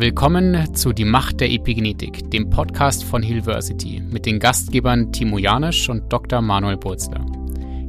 [0.00, 5.90] Willkommen zu Die Macht der Epigenetik, dem Podcast von Hillversity mit den Gastgebern Timo Janisch
[5.90, 6.40] und Dr.
[6.40, 7.20] Manuel Burzler.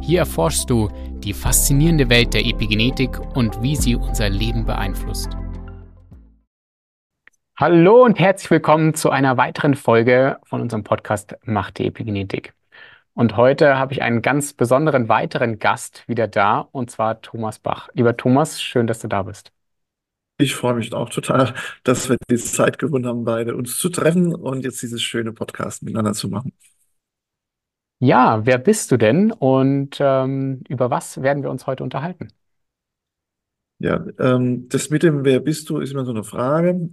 [0.01, 0.89] Hier erforschst du
[1.23, 5.29] die faszinierende Welt der Epigenetik und wie sie unser Leben beeinflusst.
[7.55, 12.53] Hallo und herzlich willkommen zu einer weiteren Folge von unserem Podcast Macht der Epigenetik.
[13.13, 17.87] Und heute habe ich einen ganz besonderen weiteren Gast wieder da, und zwar Thomas Bach.
[17.93, 19.53] Lieber Thomas, schön, dass du da bist.
[20.41, 24.33] Ich freue mich auch total, dass wir die Zeit gewonnen haben, beide uns zu treffen
[24.33, 26.51] und jetzt dieses schöne Podcast miteinander zu machen.
[27.99, 32.29] Ja, wer bist du denn und ähm, über was werden wir uns heute unterhalten?
[33.77, 36.73] Ja, ähm, das mit dem Wer bist du ist immer so eine Frage.
[36.73, 36.91] Mhm.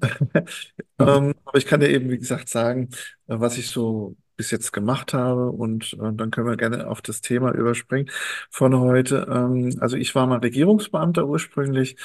[0.98, 2.90] ähm, aber ich kann dir eben, wie gesagt, sagen,
[3.28, 7.02] äh, was ich so bis jetzt gemacht habe und äh, dann können wir gerne auf
[7.02, 8.10] das Thema überspringen
[8.50, 9.26] von heute.
[9.30, 11.96] Ähm, also ich war mal Regierungsbeamter ursprünglich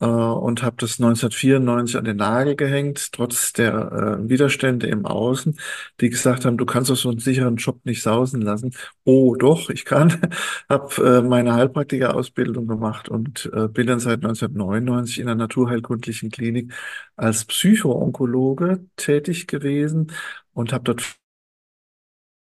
[0.00, 5.58] äh, und habe das 1994 an den Nagel gehängt, trotz der äh, Widerstände im Außen,
[6.00, 8.72] die gesagt haben, du kannst doch so einen sicheren Job nicht sausen lassen.
[9.04, 10.20] Oh, doch, ich kann.
[10.68, 16.72] habe äh, meine Heilpraktikerausbildung gemacht und äh, bin dann seit 1999 in der naturheilkundlichen Klinik
[17.16, 20.12] als Psychoonkologe tätig gewesen
[20.52, 21.19] und habe dort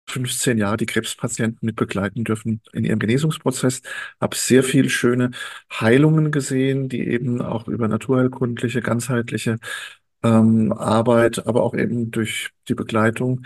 [0.06, 3.82] 15 Jahre die Krebspatienten mit begleiten dürfen in ihrem Genesungsprozess.
[4.20, 5.30] Habe sehr viel schöne
[5.72, 9.58] Heilungen gesehen, die eben auch über naturheilkundliche, ganzheitliche
[10.22, 13.44] ähm, Arbeit, aber auch eben durch die Begleitung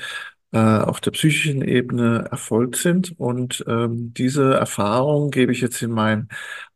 [0.53, 3.15] äh, auf der psychischen Ebene erfolgt sind.
[3.19, 6.29] Und ähm, diese Erfahrung gebe ich jetzt in meinen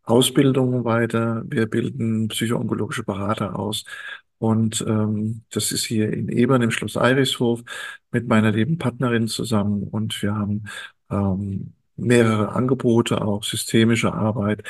[0.04, 1.42] Ausbildungen weiter.
[1.46, 3.84] Wir bilden psychoonkologische Berater aus
[4.42, 7.62] und ähm, das ist hier in Ebern im Schloss Eirishof
[8.10, 9.84] mit meiner lieben Partnerin zusammen.
[9.84, 10.64] Und wir haben
[11.12, 14.64] ähm, mehrere Angebote, auch systemische Arbeit.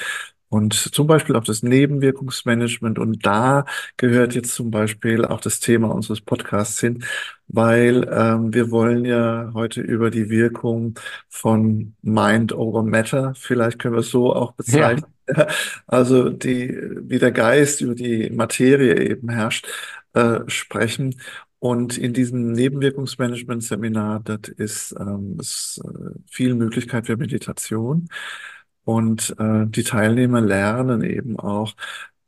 [0.52, 2.98] Und zum Beispiel auch das Nebenwirkungsmanagement.
[2.98, 3.64] Und da
[3.96, 7.04] gehört jetzt zum Beispiel auch das Thema unseres Podcasts hin,
[7.48, 10.98] weil ähm, wir wollen ja heute über die Wirkung
[11.30, 15.46] von Mind over Matter, vielleicht können wir es so auch bezeichnen, ja.
[15.86, 19.66] also die, wie der Geist über die Materie eben herrscht,
[20.12, 21.14] äh, sprechen.
[21.60, 28.08] Und in diesem Nebenwirkungsmanagement-Seminar, das ist, ähm, ist äh, viel Möglichkeit für Meditation.
[28.84, 31.74] Und äh, die Teilnehmer lernen eben auch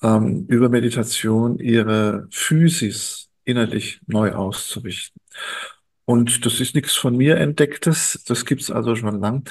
[0.03, 5.21] ähm, über Meditation ihre Physis innerlich neu auszurichten.
[6.05, 9.49] Und das ist nichts von mir entdecktes, das gibt's also schon lang.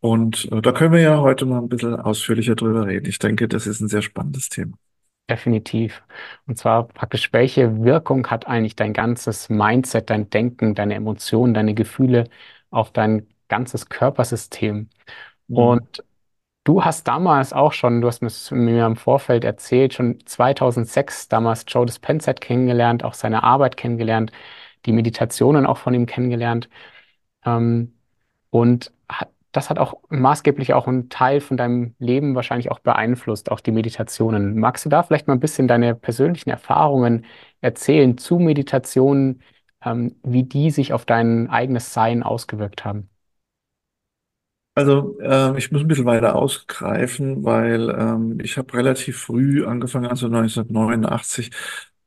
[0.00, 3.06] Und äh, da können wir ja heute mal ein bisschen ausführlicher drüber reden.
[3.06, 4.76] Ich denke, das ist ein sehr spannendes Thema.
[5.30, 6.02] Definitiv.
[6.46, 11.72] Und zwar praktisch, welche Wirkung hat eigentlich dein ganzes Mindset, dein Denken, deine Emotionen, deine
[11.72, 12.28] Gefühle
[12.70, 14.90] auf dein ganzes Körpersystem?
[15.48, 15.56] Mhm.
[15.56, 16.04] Und
[16.64, 21.84] Du hast damals auch schon, du hast mir im Vorfeld erzählt, schon 2006 damals Joe
[21.84, 24.32] Dispenza kennengelernt, auch seine Arbeit kennengelernt,
[24.86, 26.70] die Meditationen auch von ihm kennengelernt.
[27.44, 27.94] Ähm,
[28.50, 28.92] und
[29.52, 33.72] das hat auch maßgeblich auch einen Teil von deinem Leben wahrscheinlich auch beeinflusst, auch die
[33.72, 34.58] Meditationen.
[34.58, 37.26] Magst du da vielleicht mal ein bisschen deine persönlichen Erfahrungen
[37.60, 39.42] erzählen zu Meditationen,
[39.84, 43.10] ähm, wie die sich auf dein eigenes Sein ausgewirkt haben?
[44.74, 50.06] Also äh, ich muss ein bisschen weiter ausgreifen, weil ähm, ich habe relativ früh angefangen,
[50.06, 51.50] also 1989,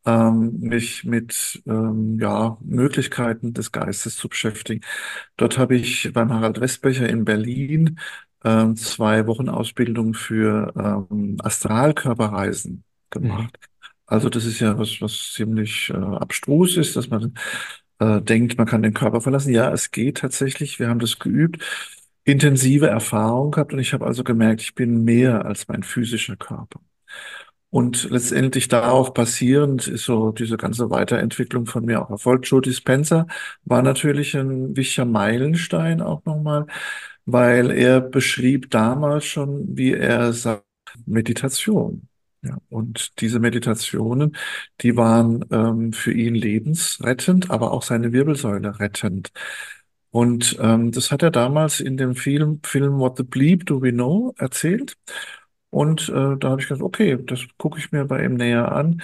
[0.05, 4.81] ähm, mich mit ähm, ja, Möglichkeiten des Geistes zu beschäftigen.
[5.37, 7.99] Dort habe ich beim Harald Westbecher in Berlin
[8.43, 10.73] ähm, zwei Wochen Ausbildung für
[11.11, 13.57] ähm, Astralkörperreisen gemacht.
[13.61, 13.67] Mhm.
[14.05, 17.33] Also das ist ja was, was ziemlich äh, abstrus ist, dass man
[17.99, 19.53] äh, denkt, man kann den Körper verlassen.
[19.53, 20.79] Ja, es geht tatsächlich.
[20.79, 21.63] Wir haben das geübt
[22.27, 26.81] intensive Erfahrung gehabt und ich habe also gemerkt, ich bin mehr als mein physischer Körper.
[27.69, 32.47] Und letztendlich darauf basierend ist so diese ganze Weiterentwicklung von mir auch erfolgt.
[32.47, 33.27] Joe Dispenza
[33.65, 36.67] war natürlich ein wichtiger Meilenstein auch nochmal,
[37.25, 40.63] weil er beschrieb damals schon, wie er sagt,
[41.05, 42.07] Meditation.
[42.43, 44.37] Ja, und diese Meditationen,
[44.81, 49.31] die waren ähm, für ihn lebensrettend, aber auch seine Wirbelsäule rettend.
[50.11, 53.91] Und ähm, das hat er damals in dem Film, Film What the Bleep Do We
[53.91, 54.97] Know erzählt.
[55.69, 59.01] Und äh, da habe ich gedacht, okay, das gucke ich mir bei ihm näher an.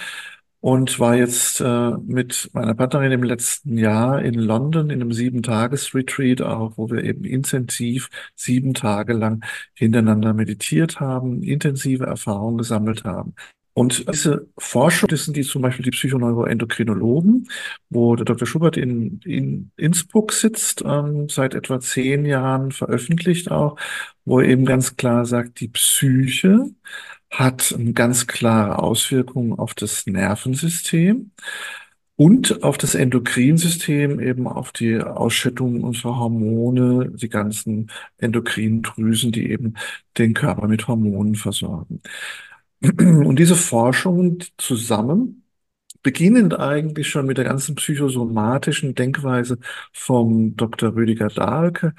[0.60, 6.40] Und war jetzt äh, mit meiner Partnerin im letzten Jahr in London in einem Sieben-Tages-Retreat
[6.40, 13.34] auch, wo wir eben intensiv sieben Tage lang hintereinander meditiert haben, intensive Erfahrungen gesammelt haben.
[13.74, 17.48] Und diese Forschung, das sind die zum Beispiel die Psychoneuroendokrinologen,
[17.90, 18.46] wo der Dr.
[18.46, 23.76] Schubert in, in Innsbruck sitzt, ähm, seit etwa zehn Jahren veröffentlicht auch,
[24.24, 26.66] wo er eben ganz klar sagt, die Psyche
[27.30, 31.32] hat eine ganz klare Auswirkung auf das Nervensystem
[32.16, 39.50] und auf das Endokrinsystem, eben auf die Ausschüttung unserer Hormone, die ganzen endokrinen Drüsen, die
[39.50, 39.74] eben
[40.16, 42.02] den Körper mit Hormonen versorgen.
[42.98, 45.44] Und diese Forschungen zusammen
[46.02, 49.58] beginnend eigentlich schon mit der ganzen psychosomatischen Denkweise
[49.92, 50.94] vom Dr.
[50.96, 51.94] Rüdiger Dahlke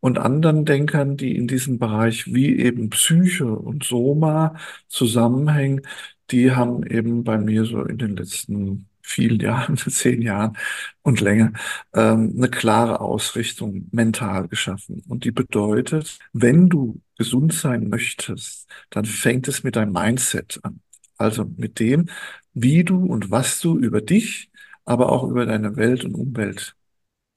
[0.00, 4.56] und anderen Denkern, die in diesem Bereich wie eben Psyche und Soma
[4.88, 5.82] zusammenhängen,
[6.30, 10.56] die haben eben bei mir so in den letzten vielen Jahren, zehn Jahren
[11.02, 11.52] und länger,
[11.94, 15.02] ähm, eine klare Ausrichtung mental geschaffen.
[15.08, 20.80] Und die bedeutet, wenn du gesund sein möchtest, dann fängt es mit deinem Mindset an.
[21.18, 22.08] Also mit dem,
[22.54, 24.50] wie du und was du über dich,
[24.84, 26.74] aber auch über deine Welt und Umwelt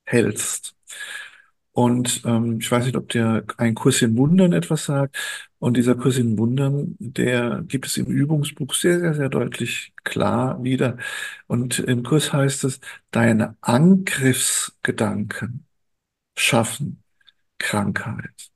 [0.05, 0.75] hältst.
[1.75, 5.17] Und ähm, ich weiß nicht, ob dir ein Kurs in Wundern etwas sagt.
[5.59, 10.63] Und dieser Kurs in Wundern, der gibt es im Übungsbuch sehr, sehr, sehr deutlich klar
[10.63, 10.97] wieder.
[11.47, 12.79] Und im Kurs heißt es,
[13.11, 15.65] deine Angriffsgedanken
[16.37, 17.03] schaffen
[17.59, 18.51] Krankheit.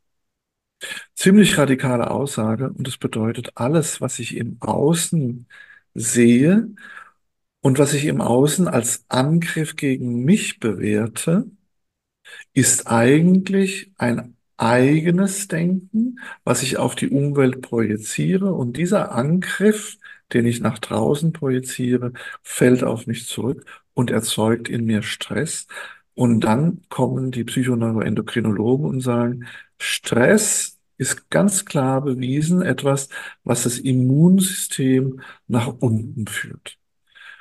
[1.16, 2.70] Ziemlich radikale Aussage.
[2.72, 5.48] Und das bedeutet, alles, was ich im Außen
[5.94, 6.70] sehe
[7.62, 11.46] und was ich im Außen als Angriff gegen mich bewerte,
[12.54, 18.54] ist eigentlich ein eigenes Denken, was ich auf die Umwelt projiziere.
[18.54, 19.98] Und dieser Angriff,
[20.34, 25.68] den ich nach draußen projiziere, fällt auf mich zurück und erzeugt in mir Stress.
[26.14, 29.46] Und dann kommen die Psychoneuroendokrinologen und sagen,
[29.78, 33.08] Stress ist ganz klar bewiesen etwas,
[33.46, 36.78] was das Immunsystem nach unten führt.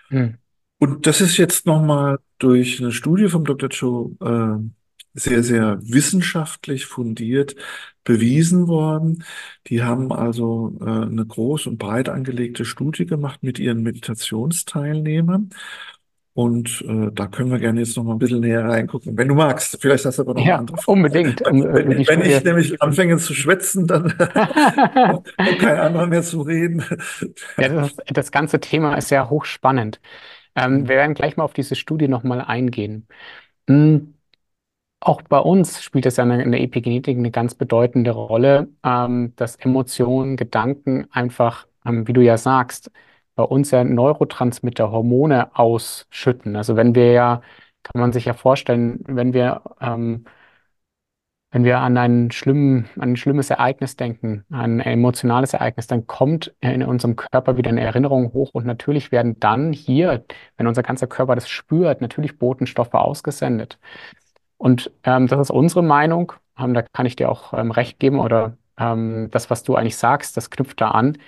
[0.08, 0.38] Hm.
[0.78, 3.68] Und das ist jetzt nochmal durch eine Studie vom Dr.
[3.68, 4.70] Joe äh,
[5.18, 7.56] sehr, sehr wissenschaftlich fundiert
[8.04, 9.24] bewiesen worden.
[9.66, 15.50] Die haben also äh, eine groß und breit angelegte Studie gemacht mit ihren Meditationsteilnehmern.
[16.32, 19.18] Und äh, da können wir gerne jetzt noch mal ein bisschen näher reingucken.
[19.18, 20.96] Wenn du magst, vielleicht hast du aber noch ja, eine andere Frage.
[20.96, 21.42] Unbedingt.
[21.44, 24.04] Wenn, wenn, wenn ich nämlich anfange zu schwätzen, dann
[25.36, 26.84] und kein anderer mehr zu reden.
[27.58, 30.00] Ja, das, das ganze Thema ist ja hochspannend.
[30.54, 33.08] Ähm, wir werden gleich mal auf diese Studie noch mal eingehen.
[33.68, 34.14] Hm.
[35.00, 39.56] Auch bei uns spielt es ja in der Epigenetik eine ganz bedeutende Rolle, ähm, dass
[39.56, 42.90] Emotionen, Gedanken einfach, ähm, wie du ja sagst,
[43.36, 46.56] bei uns ja Neurotransmitter, Hormone ausschütten.
[46.56, 47.42] Also wenn wir ja,
[47.84, 50.24] kann man sich ja vorstellen, wenn wir, ähm,
[51.50, 56.06] wenn wir an einen schlimmen, an ein schlimmes Ereignis denken, an ein emotionales Ereignis, dann
[56.06, 60.24] kommt in unserem Körper wieder eine Erinnerung hoch und natürlich werden dann hier,
[60.58, 63.78] wenn unser ganzer Körper das spürt, natürlich Botenstoffe ausgesendet.
[64.58, 66.32] Und ähm, das ist unsere Meinung.
[66.58, 69.96] Ähm, da kann ich dir auch ähm, recht geben oder ähm, das, was du eigentlich
[69.96, 71.18] sagst, das knüpft da an.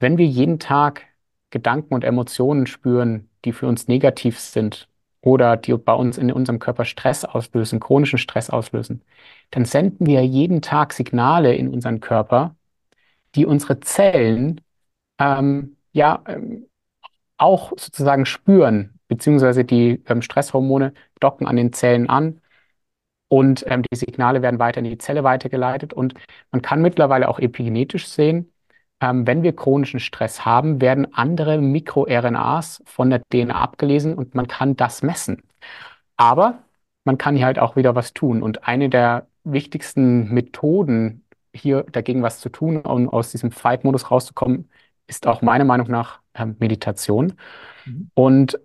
[0.00, 1.04] Wenn wir jeden Tag
[1.50, 4.88] Gedanken und Emotionen spüren, die für uns negativ sind
[5.20, 9.02] oder die bei uns in unserem Körper Stress auslösen, chronischen Stress auslösen,
[9.50, 12.56] dann senden wir jeden Tag Signale in unseren Körper,
[13.34, 14.60] die unsere Zellen
[15.18, 16.66] ähm, ja ähm,
[17.38, 22.40] auch sozusagen spüren, beziehungsweise die ähm, Stresshormone docken an den Zellen an
[23.28, 25.92] und ähm, die Signale werden weiter in die Zelle weitergeleitet.
[25.92, 26.14] Und
[26.50, 28.52] man kann mittlerweile auch epigenetisch sehen,
[29.00, 34.46] ähm, wenn wir chronischen Stress haben, werden andere MikroRNAs von der DNA abgelesen und man
[34.46, 35.42] kann das messen.
[36.16, 36.62] Aber
[37.04, 38.42] man kann hier halt auch wieder was tun.
[38.42, 44.70] Und eine der wichtigsten Methoden, hier dagegen was zu tun, um aus diesem Fight-Modus rauszukommen,
[45.06, 47.34] ist auch meiner Meinung nach äh, Meditation.
[47.84, 48.10] Mhm.
[48.14, 48.58] Und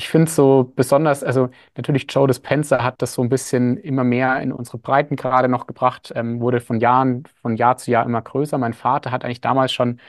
[0.00, 4.02] ich finde es so besonders, also natürlich Joe Dispenza hat das so ein bisschen immer
[4.02, 8.06] mehr in unsere Breiten gerade noch gebracht, ähm, wurde von Jahren, von Jahr zu Jahr
[8.06, 8.56] immer größer.
[8.56, 10.00] Mein Vater hat eigentlich damals schon,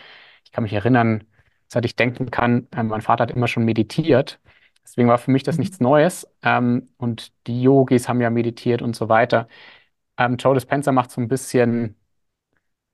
[0.45, 1.25] ich kann mich erinnern,
[1.67, 4.39] seit ich denken kann, äh, mein Vater hat immer schon meditiert.
[4.83, 6.25] Deswegen war für mich das nichts Neues.
[6.41, 9.47] Ähm, und die Yogis haben ja meditiert und so weiter.
[10.17, 11.97] Ähm, Joe Dispenza macht so ein bisschen,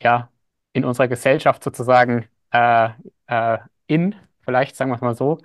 [0.02, 0.32] ja,
[0.74, 2.90] in unserer Gesellschaft sozusagen äh,
[3.28, 5.40] äh, in, vielleicht sagen wir es mal so.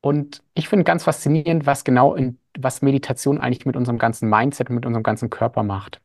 [0.00, 4.70] Und ich finde ganz faszinierend, was genau in, was Meditation eigentlich mit unserem ganzen Mindset
[4.70, 6.00] und mit unserem ganzen Körper macht.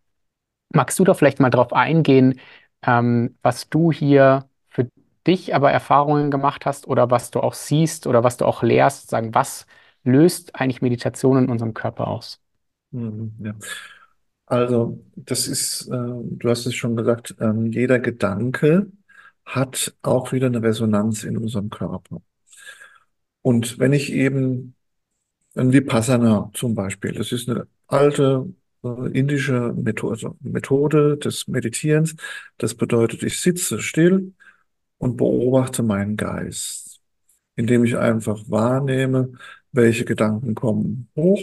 [0.73, 2.39] Magst du da vielleicht mal drauf eingehen,
[2.83, 4.89] ähm, was du hier für
[5.27, 9.09] dich aber Erfahrungen gemacht hast oder was du auch siehst oder was du auch lehrst,
[9.09, 9.67] sagen, was
[10.03, 12.41] löst eigentlich Meditation in unserem Körper aus?
[12.91, 13.55] Mhm, ja.
[14.47, 18.91] Also, das ist, äh, du hast es schon gesagt, äh, jeder Gedanke
[19.45, 22.21] hat auch wieder eine Resonanz in unserem Körper.
[23.43, 24.75] Und wenn ich eben
[25.55, 28.47] ein Vipassana zum Beispiel, das ist eine alte
[28.83, 32.15] äh, indische Methode, also Methode des Meditierens.
[32.57, 34.33] Das bedeutet, ich sitze still
[34.97, 37.01] und beobachte meinen Geist,
[37.55, 39.33] indem ich einfach wahrnehme,
[39.71, 41.41] welche Gedanken kommen hoch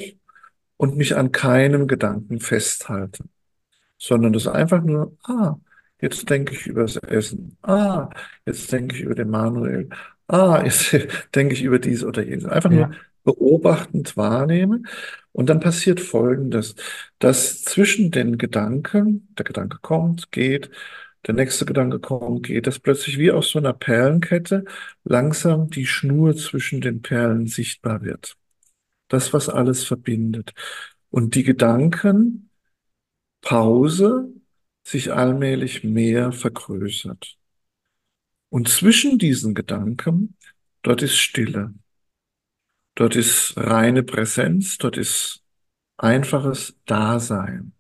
[0.77, 3.25] und mich an keinem Gedanken festhalte,
[3.99, 5.57] sondern das einfach nur, ah,
[6.01, 8.11] jetzt denke ich über das Essen, ah,
[8.47, 9.91] jetzt denke ich über den Manuel,
[10.31, 10.93] ah, jetzt
[11.35, 12.45] denke ich über dies oder jenes.
[12.47, 12.95] Einfach nur Ja,
[13.25, 14.87] beobachtend wahrnehmen.
[15.33, 16.75] Und dann passiert Folgendes,
[17.19, 20.71] dass zwischen den Gedanken, der Gedanke kommt, geht,
[21.27, 24.65] der nächste Gedanke kommt, geht, dass plötzlich wie aus so einer Perlenkette
[25.05, 28.37] langsam die Schnur zwischen den Perlen sichtbar wird.
[29.09, 30.55] Das, was alles verbindet.
[31.11, 32.49] Und die Gedankenpause
[34.85, 37.39] sich allmählich mehr vergrößert.
[38.51, 40.37] Und zwischen diesen Gedanken,
[40.83, 41.73] dort ist Stille.
[42.97, 45.43] Dort ist reine Präsenz, dort ist
[45.97, 47.73] einfaches Dasein.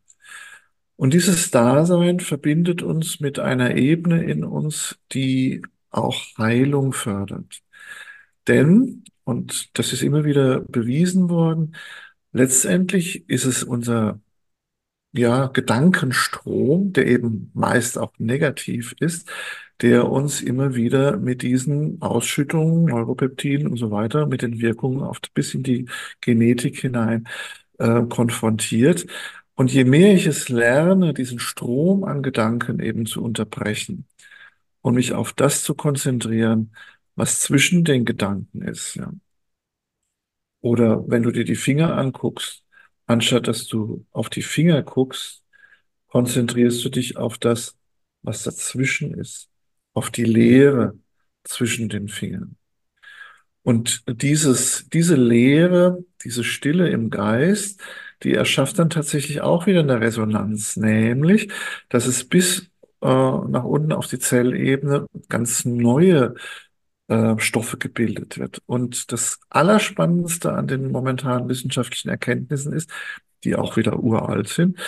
[0.96, 7.62] Und dieses Dasein verbindet uns mit einer Ebene in uns, die auch Heilung fördert.
[8.46, 11.74] Denn, und das ist immer wieder bewiesen worden,
[12.32, 14.20] letztendlich ist es unser
[15.12, 19.30] ja, Gedankenstrom, der eben meist auch negativ ist,
[19.82, 25.32] der uns immer wieder mit diesen Ausschüttungen, Neuropeptiden und so weiter, mit den Wirkungen oft
[25.34, 25.86] bis in die
[26.20, 27.28] Genetik hinein
[27.78, 29.06] äh, konfrontiert.
[29.54, 34.06] Und je mehr ich es lerne, diesen Strom an Gedanken eben zu unterbrechen
[34.82, 36.74] und mich auf das zu konzentrieren,
[37.16, 39.12] was zwischen den Gedanken ist, ja.
[40.60, 42.64] Oder wenn du dir die Finger anguckst,
[43.06, 45.42] anstatt dass du auf die Finger guckst,
[46.08, 47.78] konzentrierst du dich auf das,
[48.22, 49.49] was dazwischen ist,
[49.94, 50.94] auf die Leere
[51.44, 52.56] zwischen den Fingern.
[53.62, 57.80] Und dieses, diese Leere, diese Stille im Geist,
[58.22, 61.48] die erschafft dann tatsächlich auch wieder eine Resonanz, nämlich,
[61.88, 62.70] dass es bis
[63.02, 66.34] äh, nach unten auf die Zellebene ganz neue
[67.08, 68.62] äh, Stoffe gebildet wird.
[68.66, 72.90] Und das Allerspannendste an den momentanen wissenschaftlichen Erkenntnissen ist,
[73.44, 74.78] die auch wieder uralt sind,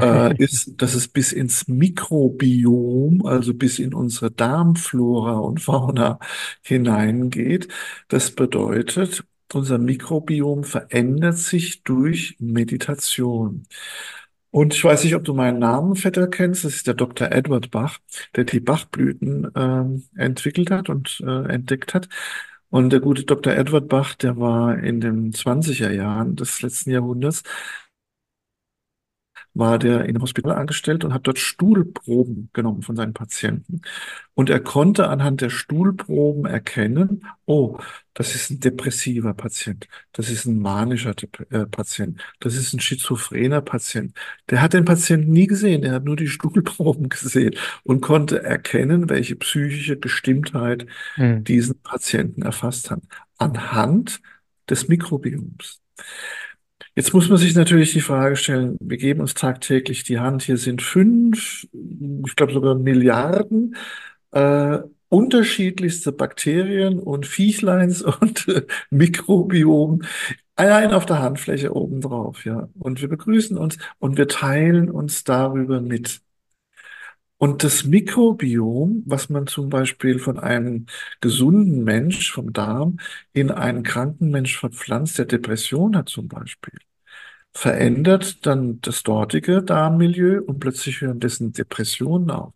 [0.00, 6.18] äh, ist, dass es bis ins Mikrobiom, also bis in unsere Darmflora und Fauna
[6.62, 7.68] hineingeht.
[8.08, 13.66] Das bedeutet, unser Mikrobiom verändert sich durch Meditation.
[14.50, 16.64] Und ich weiß nicht, ob du meinen Namenvetter kennst.
[16.64, 17.30] Das ist der Dr.
[17.30, 17.98] Edward Bach,
[18.34, 22.08] der die Bachblüten ähm, entwickelt hat und äh, entdeckt hat.
[22.70, 23.52] Und der gute Dr.
[23.54, 27.42] Edward Bach, der war in den 20er Jahren des letzten Jahrhunderts
[29.58, 33.82] war der in einem Hospital angestellt und hat dort Stuhlproben genommen von seinen Patienten.
[34.34, 37.78] Und er konnte anhand der Stuhlproben erkennen, oh,
[38.14, 41.14] das ist ein depressiver Patient, das ist ein manischer
[41.50, 44.16] äh, Patient, das ist ein schizophrener Patient.
[44.50, 49.08] Der hat den Patienten nie gesehen, er hat nur die Stuhlproben gesehen und konnte erkennen,
[49.08, 50.86] welche psychische Bestimmtheit
[51.16, 51.44] Hm.
[51.44, 53.00] diesen Patienten erfasst hat,
[53.38, 54.20] anhand
[54.68, 55.80] des Mikrobioms.
[56.98, 60.56] Jetzt muss man sich natürlich die Frage stellen, wir geben uns tagtäglich die Hand, hier
[60.56, 61.64] sind fünf,
[62.26, 63.76] ich glaube sogar Milliarden
[64.32, 64.78] äh,
[65.08, 70.02] unterschiedlichste Bakterien und Viechleins und äh, Mikrobiom
[70.56, 72.68] allein auf der Handfläche obendrauf, ja.
[72.80, 76.20] Und wir begrüßen uns und wir teilen uns darüber mit.
[77.36, 80.86] Und das Mikrobiom, was man zum Beispiel von einem
[81.20, 82.98] gesunden Mensch vom Darm
[83.32, 86.74] in einen kranken Mensch verpflanzt, der Depression hat zum Beispiel,
[87.54, 92.54] verändert dann das dortige Darmmilieu und plötzlich hören dessen Depressionen auf.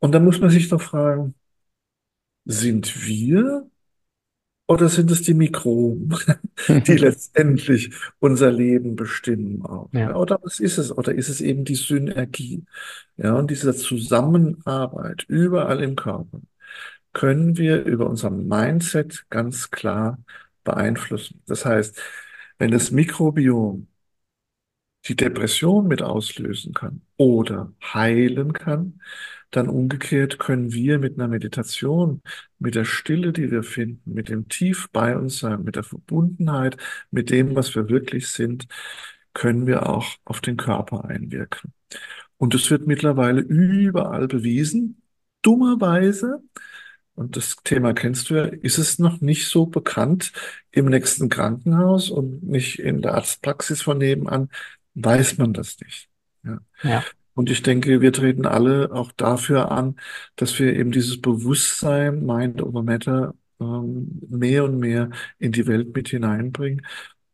[0.00, 1.34] Und dann muss man sich doch fragen,
[2.44, 3.68] sind wir
[4.66, 6.16] oder sind es die Mikroben,
[6.86, 9.90] die letztendlich unser Leben bestimmen auch?
[9.92, 10.90] Ja, oder was ist es?
[10.96, 12.64] Oder ist es eben die Synergie?
[13.16, 16.40] Ja, und diese Zusammenarbeit überall im Körper
[17.12, 20.18] können wir über unser Mindset ganz klar
[20.64, 21.42] beeinflussen.
[21.46, 22.00] Das heißt,
[22.58, 23.88] wenn das Mikrobiom
[25.06, 29.00] die Depression mit auslösen kann oder heilen kann,
[29.50, 32.22] dann umgekehrt können wir mit einer Meditation,
[32.58, 36.76] mit der Stille, die wir finden, mit dem tief bei uns sein, mit der Verbundenheit,
[37.10, 38.66] mit dem, was wir wirklich sind,
[39.32, 41.72] können wir auch auf den Körper einwirken.
[42.36, 45.02] Und es wird mittlerweile überall bewiesen.
[45.42, 46.42] Dummerweise,
[47.14, 50.32] und das Thema kennst du ja, ist es noch nicht so bekannt
[50.72, 54.50] im nächsten Krankenhaus und nicht in der Arztpraxis von nebenan,
[54.94, 56.08] weiß man das nicht.
[56.44, 56.58] Ja.
[56.82, 59.96] ja, Und ich denke, wir treten alle auch dafür an,
[60.36, 65.94] dass wir eben dieses Bewusstsein, Mind over Matter, ähm, mehr und mehr in die Welt
[65.94, 66.86] mit hineinbringen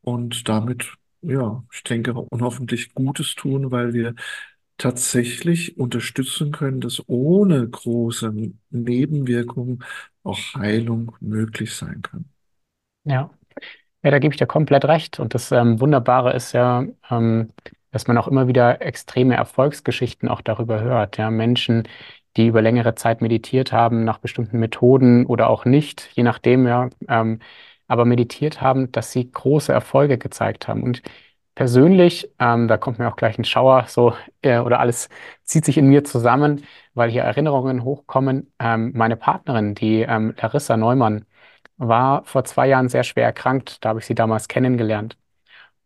[0.03, 4.15] und damit ja, ich denke, und hoffentlich Gutes tun, weil wir
[4.79, 8.33] tatsächlich unterstützen können, dass ohne große
[8.71, 9.85] Nebenwirkungen
[10.23, 12.25] auch Heilung möglich sein kann.
[13.05, 13.31] Ja.
[14.03, 15.21] Ja, da gebe ich dir komplett recht.
[15.21, 17.53] Und das ähm, Wunderbare ist ja, ähm,
[17.91, 21.19] dass man auch immer wieder extreme Erfolgsgeschichten auch darüber hört.
[21.19, 21.87] Ja, Menschen,
[22.37, 26.89] die über längere Zeit meditiert haben nach bestimmten Methoden oder auch nicht, je nachdem, ja,
[27.09, 27.41] ähm,
[27.89, 30.83] aber meditiert haben, dass sie große Erfolge gezeigt haben.
[30.83, 31.03] Und
[31.55, 35.09] persönlich, ähm, da kommt mir auch gleich ein Schauer, so äh, oder alles
[35.45, 36.65] zieht sich in mir zusammen,
[36.95, 38.53] weil hier Erinnerungen hochkommen.
[38.59, 41.27] Ähm, meine Partnerin, die ähm, Larissa Neumann
[41.81, 43.85] war vor zwei Jahren sehr schwer erkrankt.
[43.85, 45.17] Da habe ich sie damals kennengelernt.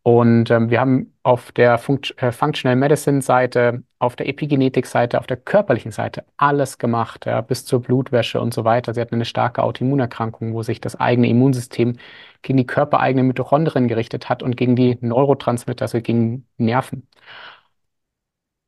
[0.03, 5.19] Und ähm, wir haben auf der Funct äh, Functional Medicine Seite, auf der Epigenetik Seite,
[5.19, 8.93] auf der körperlichen Seite alles gemacht, ja, bis zur Blutwäsche und so weiter.
[8.93, 11.97] Sie hat eine starke Autoimmunerkrankung, wo sich das eigene Immunsystem
[12.43, 17.07] gegen die körpereigenen Mitochondrien gerichtet hat und gegen die Neurotransmitter, also gegen Nerven.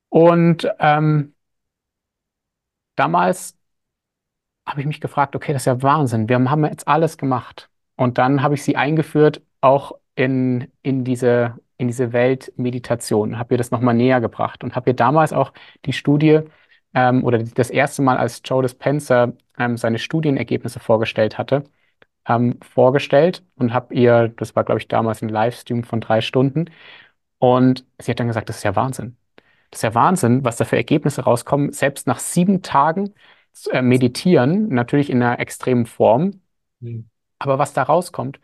[0.10, 1.34] Und ähm,
[2.96, 3.57] damals
[4.68, 6.30] habe ich mich gefragt, okay, das ist ja Wahnsinn.
[6.30, 7.70] Wir haben jetzt alles gemacht.
[7.96, 13.58] Und dann habe ich sie eingeführt, auch in, in diese, in diese Welt habe ihr
[13.58, 15.54] das nochmal näher gebracht und habe ihr damals auch
[15.86, 16.42] die Studie
[16.94, 21.64] ähm, oder das erste Mal, als Joe Dispenza ähm, seine Studienergebnisse vorgestellt hatte,
[22.28, 26.70] ähm, vorgestellt und habe ihr, das war, glaube ich, damals ein Livestream von drei Stunden,
[27.40, 29.18] und sie hat dann gesagt, das ist ja Wahnsinn.
[29.72, 33.14] Das ist ja Wahnsinn, was da für Ergebnisse rauskommen, selbst nach sieben Tagen
[33.68, 36.42] äh, meditieren, natürlich in einer extremen Form,
[36.80, 37.10] Mhm.
[37.40, 38.40] aber was da rauskommt.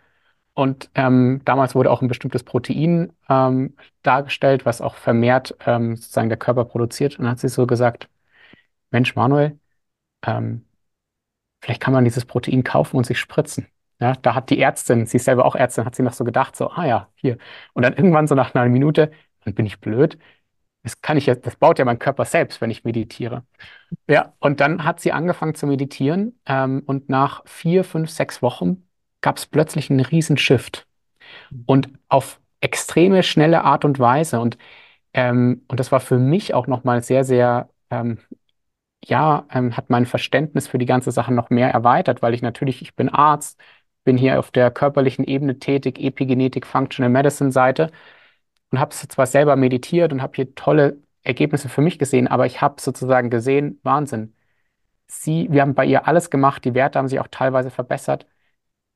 [0.55, 6.29] Und ähm, damals wurde auch ein bestimmtes Protein ähm, dargestellt, was auch vermehrt ähm, sozusagen
[6.29, 7.17] der Körper produziert.
[7.19, 8.09] Und dann hat sie so gesagt,
[8.91, 9.59] Mensch, Manuel,
[10.25, 10.65] ähm,
[11.61, 13.67] vielleicht kann man dieses Protein kaufen und sich spritzen.
[13.99, 16.55] Ja, da hat die Ärztin, sie ist selber auch Ärztin, hat sie noch so gedacht,
[16.55, 17.37] so, ah ja, hier.
[17.73, 19.11] Und dann irgendwann so nach einer Minute,
[19.45, 20.17] dann bin ich blöd.
[20.83, 23.43] Das kann ich jetzt, das baut ja mein Körper selbst, wenn ich meditiere.
[24.07, 28.85] Ja, und dann hat sie angefangen zu meditieren ähm, und nach vier, fünf, sechs Wochen
[29.21, 30.85] gab es plötzlich einen riesen Shift
[31.65, 34.39] und auf extreme schnelle Art und Weise.
[34.41, 34.57] Und,
[35.13, 38.19] ähm, und das war für mich auch nochmal sehr, sehr, ähm,
[39.05, 42.81] ja, ähm, hat mein Verständnis für die ganze Sache noch mehr erweitert, weil ich natürlich,
[42.81, 43.59] ich bin Arzt,
[44.05, 47.91] bin hier auf der körperlichen Ebene tätig, Epigenetik, Functional Medicine Seite
[48.73, 52.61] und habe zwar selber meditiert und habe hier tolle Ergebnisse für mich gesehen, aber ich
[52.61, 54.35] habe sozusagen gesehen, Wahnsinn.
[55.07, 58.27] Sie, wir haben bei ihr alles gemacht, die Werte haben sich auch teilweise verbessert,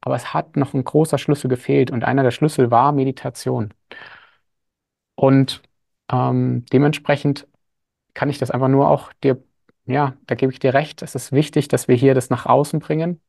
[0.02, 3.74] aber es hat noch ein großer Schlüssel gefehlt und einer der Schlüssel war Meditation.
[5.16, 5.62] Und
[6.12, 7.48] ähm, dementsprechend
[8.16, 9.44] kann ich das einfach nur auch dir,
[9.86, 12.80] ja, da gebe ich dir recht, es ist wichtig, dass wir hier das nach außen
[12.80, 13.22] bringen.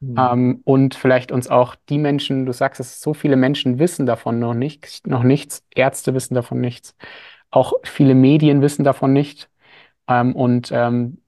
[0.00, 0.16] Mhm.
[0.18, 4.38] Ähm, und vielleicht uns auch die Menschen, du sagst es, so viele Menschen wissen davon
[4.38, 6.96] noch nicht, noch nichts, Ärzte wissen davon nichts,
[7.50, 9.50] auch viele Medien wissen davon nicht.
[10.08, 11.22] Ähm, und ähm,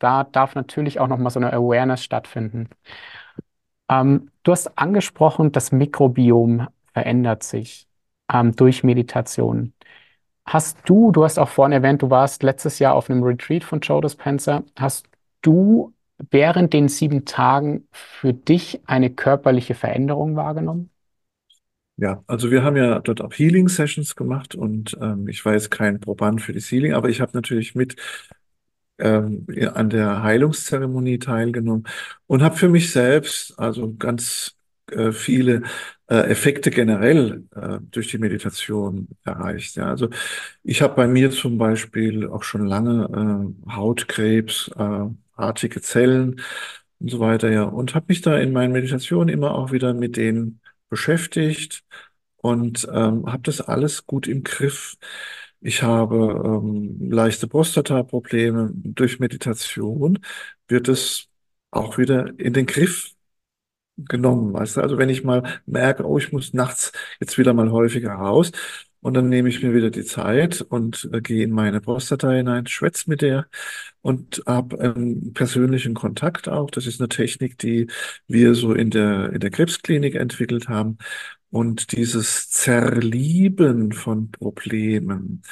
[0.00, 2.68] da darf natürlich auch nochmal so eine Awareness stattfinden.
[3.88, 7.86] Ähm, du hast angesprochen, das Mikrobiom verändert sich
[8.32, 9.74] ähm, durch Meditation.
[10.46, 13.80] Hast du, du hast auch vorhin erwähnt, du warst letztes Jahr auf einem Retreat von
[13.80, 14.64] Joe Dispenza.
[14.78, 15.06] Hast
[15.42, 15.94] du
[16.30, 20.90] während den sieben Tagen für dich eine körperliche Veränderung wahrgenommen?
[21.96, 25.70] Ja, also wir haben ja dort auch Healing Sessions gemacht und ähm, ich war jetzt
[25.70, 27.94] kein Proband für das Healing, aber ich habe natürlich mit
[28.98, 31.84] ähm, an der Heilungszeremonie teilgenommen
[32.26, 34.56] und habe für mich selbst also ganz
[34.90, 35.62] äh, viele
[36.08, 39.76] äh, Effekte generell äh, durch die Meditation erreicht.
[39.76, 40.10] Ja, also
[40.62, 46.40] ich habe bei mir zum Beispiel auch schon lange äh, Hautkrebs, äh, artige Zellen
[47.00, 50.16] und so weiter, ja, und habe mich da in meinen Meditationen immer auch wieder mit
[50.16, 51.84] denen beschäftigt
[52.36, 54.96] und ähm, habe das alles gut im Griff.
[55.60, 58.70] Ich habe ähm, leichte Prostata-Probleme.
[58.74, 60.18] Durch Meditation
[60.68, 61.28] wird es
[61.70, 63.12] auch wieder in den Griff
[63.96, 64.80] genommen, weißt du?
[64.82, 68.52] Also wenn ich mal merke, oh, ich muss nachts jetzt wieder mal häufiger raus
[69.04, 72.66] und dann nehme ich mir wieder die Zeit und äh, gehe in meine Prostata hinein,
[72.66, 73.46] schwätze mit der
[74.02, 76.70] und habe einen persönlichen Kontakt auch.
[76.70, 77.88] Das ist eine Technik, die
[78.28, 80.98] wir so in der, in der Krebsklinik entwickelt haben.
[81.50, 85.42] Und dieses Zerlieben von Problemen,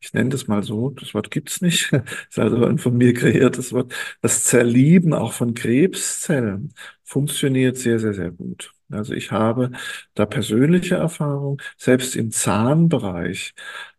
[0.00, 3.14] ich nenne das mal so, das Wort gibt's nicht, das ist also ein von mir
[3.14, 3.92] kreiertes Wort,
[4.22, 6.72] das Zerlieben auch von Krebszellen
[7.04, 8.72] funktioniert sehr, sehr, sehr gut.
[8.90, 9.70] Also ich habe
[10.14, 13.54] da persönliche Erfahrung, selbst im Zahnbereich,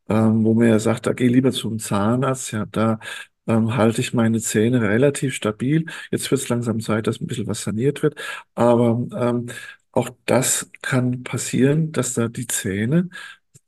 [0.10, 3.00] ähm, wo man ja sagt, da geh lieber zum Zahnarzt, ja, da
[3.48, 5.86] ähm, halte ich meine Zähne relativ stabil.
[6.12, 8.16] Jetzt wird es langsam Zeit, dass ein bisschen was saniert wird.
[8.56, 9.48] Aber ähm,
[9.92, 13.10] auch das kann passieren, dass da die Zähne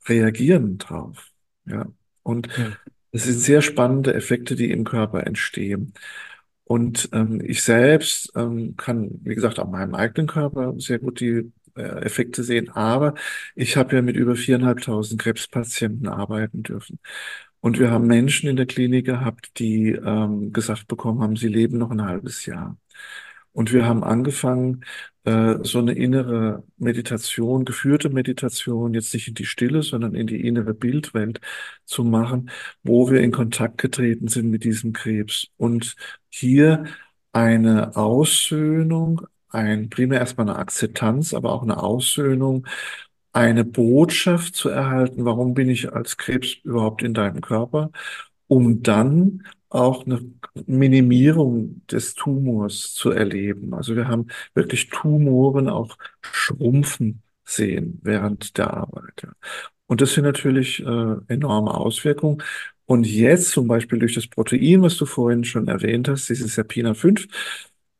[0.08, 1.30] reagieren drauf.
[1.66, 1.86] Ja.
[2.22, 2.72] Und Hm.
[3.12, 5.92] es sind sehr spannende Effekte, die im Körper entstehen.
[6.64, 11.52] Und ähm, ich selbst ähm, kann, wie gesagt, an meinem eigenen Körper sehr gut die
[11.76, 13.14] äh, Effekte sehen, aber
[13.54, 16.98] ich habe ja mit über viereinhalbtausend Krebspatienten arbeiten dürfen.
[17.60, 21.78] Und wir haben Menschen in der Klinik gehabt, die ähm, gesagt bekommen haben, sie leben
[21.78, 22.76] noch ein halbes Jahr.
[23.52, 24.84] Und wir haben angefangen,
[25.24, 30.46] äh, so eine innere Meditation, geführte Meditation, jetzt nicht in die Stille, sondern in die
[30.46, 31.40] innere Bildwelt
[31.84, 32.50] zu machen,
[32.82, 35.48] wo wir in Kontakt getreten sind mit diesem Krebs.
[35.56, 35.96] Und
[36.30, 36.84] hier
[37.32, 42.66] eine Aussöhnung, ein, primär erstmal eine Akzeptanz, aber auch eine Aussöhnung,
[43.32, 47.90] eine Botschaft zu erhalten, warum bin ich als Krebs überhaupt in deinem Körper,
[48.46, 50.20] um dann auch eine
[50.66, 53.74] Minimierung des Tumors zu erleben.
[53.74, 59.26] Also wir haben wirklich Tumoren auch schrumpfen sehen während der Arbeit.
[59.86, 62.42] Und das sind natürlich äh, enorme Auswirkungen.
[62.86, 66.94] Und jetzt zum Beispiel durch das Protein, was du vorhin schon erwähnt hast, dieses Serpina
[66.94, 67.26] 5,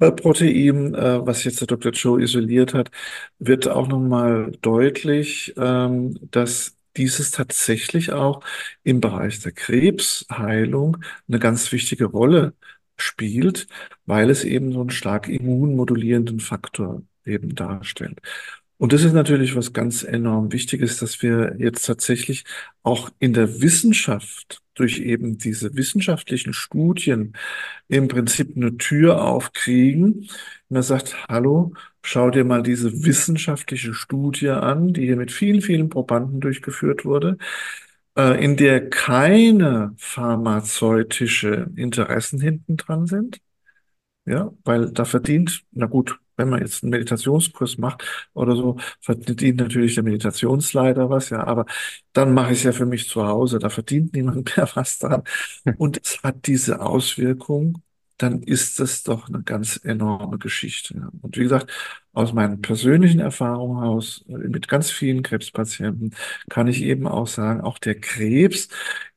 [0.00, 1.92] äh, Protein, äh, was jetzt der Dr.
[1.92, 2.90] Joe isoliert hat,
[3.38, 8.44] wird auch nochmal deutlich, ähm, dass dieses tatsächlich auch
[8.82, 12.54] im Bereich der Krebsheilung eine ganz wichtige Rolle
[12.96, 13.66] spielt,
[14.06, 18.20] weil es eben so einen stark immunmodulierenden Faktor eben darstellt.
[18.78, 22.44] Und das ist natürlich was ganz enorm Wichtiges, dass wir jetzt tatsächlich
[22.82, 27.34] auch in der Wissenschaft durch eben diese wissenschaftlichen Studien
[27.88, 30.28] im Prinzip eine Tür aufkriegen.
[30.68, 35.62] Und er sagt, hallo, schau dir mal diese wissenschaftliche Studie an, die hier mit vielen,
[35.62, 37.38] vielen Probanden durchgeführt wurde,
[38.16, 43.40] äh, in der keine pharmazeutische Interessen hinten dran sind.
[44.24, 49.58] Ja, weil da verdient, na gut, wenn man jetzt einen Meditationskurs macht oder so, verdient
[49.58, 51.66] natürlich der Meditationsleiter was, ja, aber
[52.12, 55.22] dann mache ich es ja für mich zu Hause, da verdient niemand mehr was dran.
[55.78, 57.82] Und es hat diese Auswirkung,
[58.22, 61.10] dann ist das doch eine ganz enorme Geschichte.
[61.20, 61.70] Und wie gesagt,
[62.12, 66.14] aus meinen persönlichen Erfahrungen aus, äh, mit ganz vielen Krebspatienten,
[66.48, 68.68] kann ich eben auch sagen, auch der Krebs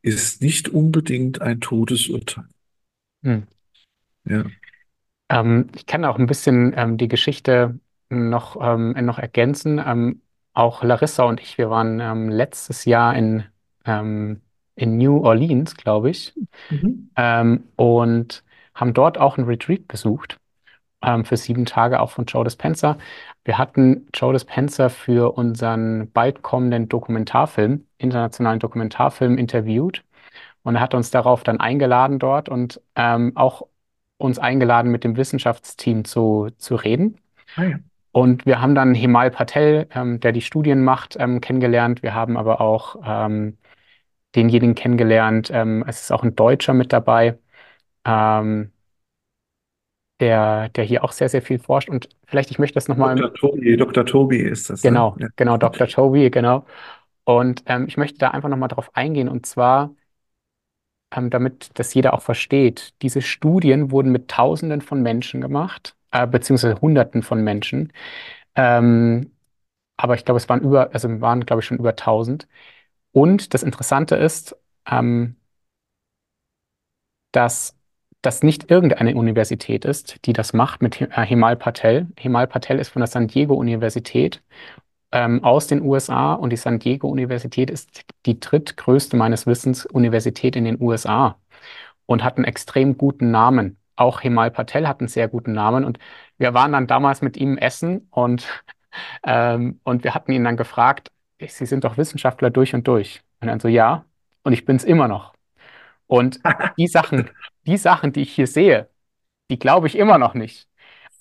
[0.02, 2.46] ist nicht unbedingt ein Todesurteil.
[3.24, 3.44] Hm.
[4.26, 4.46] Ja.
[5.30, 9.82] Ähm, ich kann auch ein bisschen ähm, die Geschichte noch, ähm, noch ergänzen.
[9.86, 10.22] Ähm,
[10.54, 13.44] auch Larissa und ich, wir waren ähm, letztes Jahr in,
[13.86, 14.42] ähm,
[14.76, 16.34] in New Orleans, glaube ich,
[16.70, 17.10] Mhm.
[17.16, 18.45] ähm, und
[18.76, 20.38] haben dort auch ein Retreat besucht
[21.02, 22.98] ähm, für sieben Tage, auch von Joe Dispenza.
[23.44, 30.04] Wir hatten Joe Dispenza für unseren bald kommenden Dokumentarfilm, internationalen Dokumentarfilm, interviewt.
[30.64, 33.68] Und er hat uns darauf dann eingeladen dort und ähm, auch
[34.18, 37.20] uns eingeladen, mit dem Wissenschaftsteam zu, zu reden.
[37.56, 37.78] Ah ja.
[38.12, 42.02] Und wir haben dann Himal Patel, ähm, der die Studien macht, ähm, kennengelernt.
[42.02, 43.58] Wir haben aber auch ähm,
[44.36, 45.52] denjenigen kennengelernt.
[45.54, 47.38] Ähm, es ist auch ein Deutscher mit dabei,
[48.06, 48.72] ähm,
[50.20, 51.90] der, der hier auch sehr, sehr viel forscht.
[51.90, 53.34] Und vielleicht, ich möchte das nochmal, Dr.
[53.34, 54.06] Tobi, Dr.
[54.06, 54.90] Tobi ist das, ne?
[54.90, 55.28] genau, Ja.
[55.36, 55.88] genau, Dr.
[55.88, 56.66] Toby, genau.
[57.26, 59.28] Und ähm, ich möchte da einfach nochmal drauf eingehen.
[59.28, 59.92] Und zwar,
[61.12, 66.28] ähm, damit das jeder auch versteht, diese Studien wurden mit Tausenden von Menschen gemacht, äh,
[66.28, 67.92] beziehungsweise Hunderten von Menschen.
[68.56, 69.32] Ähm,
[69.98, 72.48] aber ich glaube, es waren über, also waren, glaube ich, schon über tausend.
[73.12, 74.58] Und das Interessante ist,
[74.90, 75.38] ähm,
[77.32, 77.76] dass
[78.26, 82.08] das nicht irgendeine Universität ist, die das macht mit äh, Himal Patel.
[82.18, 84.42] Himal Patel ist von der San Diego Universität
[85.12, 90.56] ähm, aus den USA und die San Diego Universität ist die drittgrößte meines Wissens Universität
[90.56, 91.38] in den USA
[92.06, 93.78] und hat einen extrem guten Namen.
[93.96, 96.00] Auch Himal Patel hat einen sehr guten Namen und
[96.38, 98.48] wir waren dann damals mit ihm essen und,
[99.24, 103.22] ähm, und wir hatten ihn dann gefragt, Sie sind doch Wissenschaftler durch und durch.
[103.42, 104.06] Und dann so, ja,
[104.44, 105.34] und ich bin es immer noch.
[106.08, 106.40] Und
[106.78, 107.30] die Sachen,
[107.66, 108.90] die Sachen, die ich hier sehe,
[109.50, 110.68] die glaube ich immer noch nicht.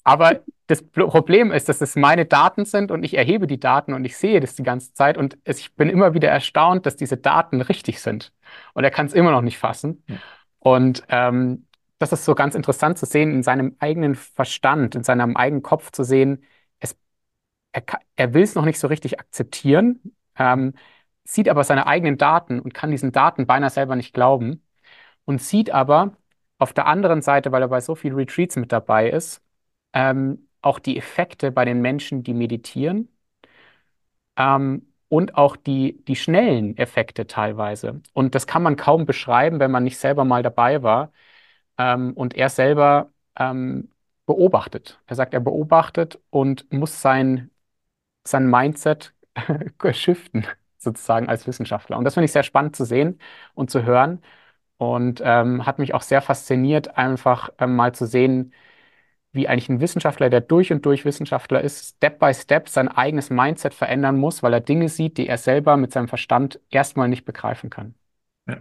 [0.05, 3.95] Aber das Pro- Problem ist, dass es meine Daten sind und ich erhebe die Daten
[3.95, 7.17] und ich sehe das die ganze Zeit und ich bin immer wieder erstaunt, dass diese
[7.17, 8.33] Daten richtig sind.
[8.75, 10.05] Und er kann es immer noch nicht fassen.
[10.09, 10.17] Ja.
[10.59, 11.67] Und ähm,
[11.99, 15.91] das ist so ganz interessant zu sehen, in seinem eigenen Verstand, in seinem eigenen Kopf
[15.93, 16.45] zu sehen,
[16.81, 16.97] es,
[17.73, 17.83] er,
[18.17, 20.01] er will es noch nicht so richtig akzeptieren,
[20.39, 20.75] ähm,
[21.25, 24.63] sieht aber seine eigenen Daten und kann diesen Daten beinahe selber nicht glauben
[25.25, 26.17] und sieht aber
[26.65, 29.43] auf der anderen Seite, weil er bei so vielen Retreats mit dabei ist,
[29.93, 33.11] ähm, auch die Effekte bei den Menschen, die meditieren
[34.37, 38.01] ähm, und auch die, die schnellen Effekte teilweise.
[38.15, 41.13] Und das kann man kaum beschreiben, wenn man nicht selber mal dabei war
[41.79, 43.91] ähm, und er selber ähm,
[44.27, 45.01] beobachtet.
[45.07, 47.51] Er sagt, er beobachtet und muss sein,
[48.25, 49.15] sein Mindset
[49.93, 50.47] shiften.
[50.79, 51.99] sozusagen als Wissenschaftler.
[51.99, 53.19] Und das finde ich sehr spannend zu sehen
[53.55, 54.23] und zu hören
[54.93, 58.53] und ähm, hat mich auch sehr fasziniert, einfach ähm, mal zu sehen,
[59.33, 63.31] wie eigentlich ein Wissenschaftler, der durch und durch Wissenschaftler ist, Step by Step sein eigenes
[63.31, 67.25] Mindset verändern muss, weil er Dinge sieht, die er selber mit seinem Verstand erstmal nicht
[67.25, 67.95] begreifen kann.
[68.47, 68.59] Ja.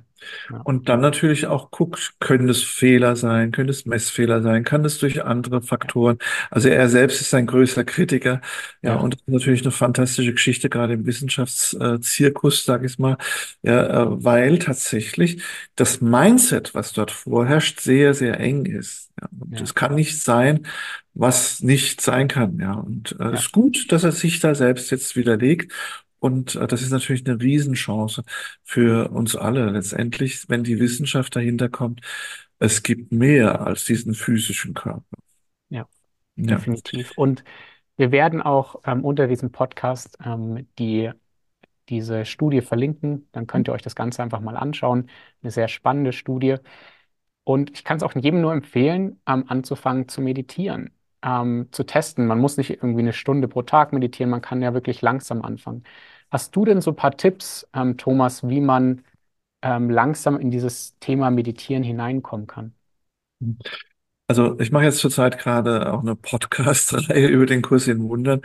[0.63, 4.97] Und dann natürlich auch guckt, können es Fehler sein, können es Messfehler sein, kann es
[4.99, 6.17] durch andere Faktoren.
[6.51, 8.41] Also er selbst ist ein größter Kritiker.
[8.81, 13.17] Ja, Ja, und das ist natürlich eine fantastische Geschichte, gerade im Wissenschaftszirkus, sage ich mal.
[13.61, 15.41] Ja, äh, weil tatsächlich
[15.75, 19.11] das Mindset, was dort vorherrscht, sehr, sehr eng ist.
[19.21, 20.65] Ja, und ja, es kann nicht sein,
[21.13, 22.59] was nicht sein kann.
[22.59, 25.71] Ja, und äh, es ja, ist gut, dass er sich da selbst jetzt widerlegt.
[26.23, 28.23] Und äh, das ist natürlich eine Riesenchance
[28.63, 31.99] für uns alle letztendlich, wenn die Wissenschaft dahinter kommt.
[32.59, 35.03] Es gibt mehr als diesen physischen Körper.
[35.69, 35.85] ja,
[36.35, 36.45] Ja.
[36.55, 37.11] definitiv.
[37.17, 37.43] Und
[37.97, 41.11] wir werden auch ähm, unter diesem Podcast ähm, die,
[41.89, 43.27] diese Studie verlinken.
[43.33, 45.09] Dann könnt ihr euch das Ganze einfach mal anschauen.
[45.41, 46.55] Eine sehr spannende Studie.
[47.43, 50.91] Und ich kann es auch jedem nur empfehlen, ähm, anzufangen zu meditieren,
[51.23, 52.27] ähm, zu testen.
[52.27, 55.83] Man muss nicht irgendwie eine Stunde pro Tag meditieren, man kann ja wirklich langsam anfangen.
[56.31, 59.03] Hast du denn so ein paar Tipps, ähm, Thomas, wie man
[59.63, 62.75] ähm, langsam in dieses Thema Meditieren hineinkommen kann?
[64.27, 68.41] Also ich mache jetzt zurzeit gerade auch eine Podcast-Reihe über den Kurs in Wundern.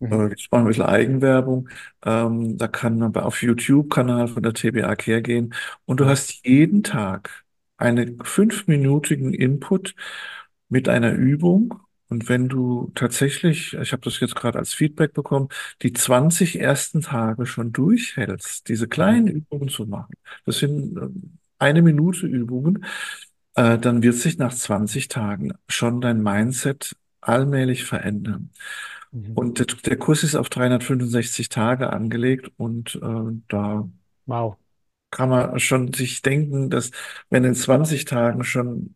[0.00, 0.30] Mhm.
[0.30, 1.68] Äh, Ich mache ein bisschen Eigenwerbung.
[2.04, 5.54] Ähm, da kann man auf YouTube-Kanal von der TBA Care gehen.
[5.86, 7.44] Und du hast jeden Tag
[7.76, 9.94] einen fünfminütigen Input
[10.68, 11.80] mit einer Übung.
[12.10, 15.48] Und wenn du tatsächlich, ich habe das jetzt gerade als Feedback bekommen,
[15.82, 20.14] die 20 ersten Tage schon durchhältst, diese kleinen Übungen zu machen,
[20.46, 22.84] das sind ähm, eine Minute Übungen,
[23.54, 28.50] äh, dann wird sich nach 20 Tagen schon dein Mindset allmählich verändern.
[29.12, 29.34] Mhm.
[29.34, 33.88] Und der, der Kurs ist auf 365 Tage angelegt und äh, da
[34.26, 34.58] Wow.
[35.10, 36.90] kann man schon sich denken, dass
[37.30, 38.94] wenn in 20 Tagen schon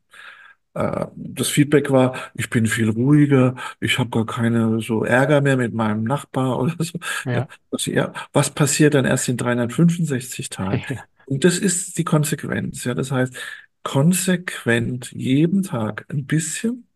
[0.74, 5.56] äh, das Feedback war, ich bin viel ruhiger, ich habe gar keine so Ärger mehr
[5.56, 6.98] mit meinem Nachbar oder so.
[7.24, 7.48] Ja, Ja.
[7.70, 10.84] was, passiert dann erst in 365 Tagen?
[10.88, 11.04] Ja.
[11.26, 12.84] Und das ist die Konsequenz.
[12.84, 13.34] Ja, das heißt,
[13.82, 16.86] konsequent jeden Tag ein bisschen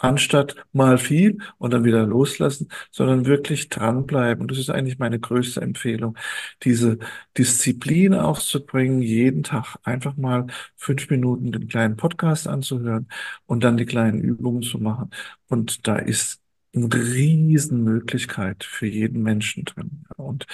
[0.00, 4.42] anstatt mal viel und dann wieder loslassen, sondern wirklich dranbleiben.
[4.42, 6.16] Und das ist eigentlich meine größte Empfehlung,
[6.62, 6.98] diese
[7.36, 13.08] Disziplin aufzubringen, jeden Tag einfach mal fünf Minuten den kleinen Podcast anzuhören
[13.46, 15.10] und dann die kleinen Übungen zu machen.
[15.48, 16.40] Und da ist
[16.74, 20.04] eine Riesenmöglichkeit für jeden Menschen drin.
[20.16, 20.46] Und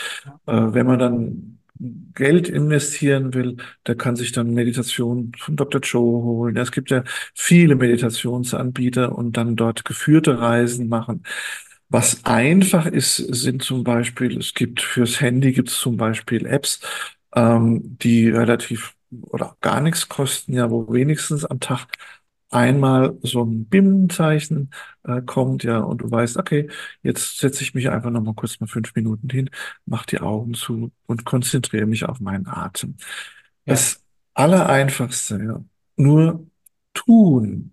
[0.47, 1.59] äh, wenn man dann
[2.15, 5.81] Geld investieren will, der kann sich dann Meditation von Dr.
[5.83, 6.57] Joe holen.
[6.57, 11.23] Es gibt ja viele Meditationsanbieter und dann dort geführte Reisen machen.
[11.89, 16.81] Was einfach ist, sind zum Beispiel, es gibt fürs Handy gibt es zum Beispiel Apps,
[17.35, 21.87] ähm, die relativ oder gar nichts kosten, ja, wo wenigstens am Tag
[22.51, 24.71] einmal so ein BIM-Zeichen
[25.05, 26.69] äh, kommt, ja, und du weißt, okay,
[27.03, 29.51] jetzt setze ich mich einfach noch mal kurz mal fünf Minuten hin,
[29.85, 32.97] mache die Augen zu und konzentriere mich auf meinen Atem.
[33.67, 33.75] Ja.
[33.75, 34.03] Das
[34.35, 35.65] Allereinfachste, ja,
[35.97, 36.47] nur
[36.95, 37.73] tun.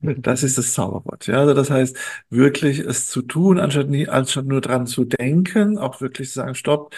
[0.00, 1.26] Das ist das Zauberwort.
[1.26, 1.96] Ja, also das heißt,
[2.30, 6.54] wirklich es zu tun, anstatt nie, anstatt nur dran zu denken, auch wirklich zu sagen,
[6.54, 6.94] stopp,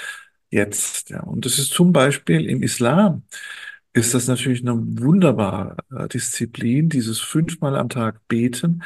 [0.50, 1.10] jetzt.
[1.10, 3.24] Ja, und das ist zum Beispiel im Islam
[3.92, 8.83] ist das natürlich eine wunderbare äh, Disziplin, dieses fünfmal am Tag beten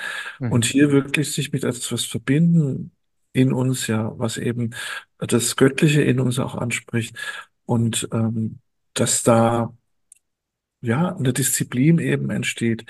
[0.48, 0.70] und Mhm.
[0.70, 2.92] hier wirklich sich mit etwas verbinden
[3.32, 4.70] in uns, ja, was eben
[5.18, 7.16] das Göttliche in uns auch anspricht
[7.66, 8.60] und ähm,
[8.94, 9.74] dass da
[10.80, 12.84] ja, eine Disziplin eben entsteht,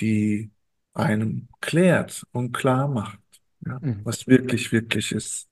[0.00, 0.50] die
[0.94, 3.18] einem klärt und klar macht,
[3.64, 4.04] ja, Mhm.
[4.04, 5.48] was wirklich, wirklich ist.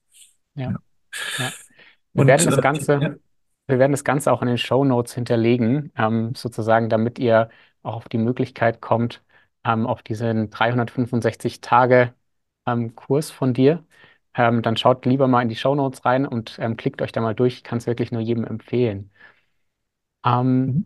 [0.55, 0.71] Ja.
[0.71, 0.79] Ja.
[1.37, 1.53] Ja.
[2.13, 3.15] Wir werden Und das äh, Ganze, ja,
[3.67, 7.49] wir werden das Ganze auch in den Show Notes hinterlegen, ähm, sozusagen, damit ihr
[7.83, 9.23] auch auf die Möglichkeit kommt,
[9.63, 12.13] ähm, auf diesen 365 Tage
[12.65, 13.85] ähm, Kurs von dir.
[14.33, 17.21] Ähm, dann schaut lieber mal in die Show Notes rein und ähm, klickt euch da
[17.21, 17.55] mal durch.
[17.55, 19.11] Ich kann es wirklich nur jedem empfehlen.
[20.25, 20.85] Ähm, mhm.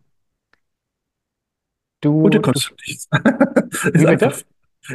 [2.03, 3.07] und der du, du, kostet nichts.
[3.93, 4.33] Wie bitte?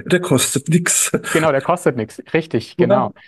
[0.07, 1.13] der kostet nichts.
[1.33, 2.23] Genau, der kostet nichts.
[2.33, 3.11] Richtig, genau.
[3.11, 3.21] Genau.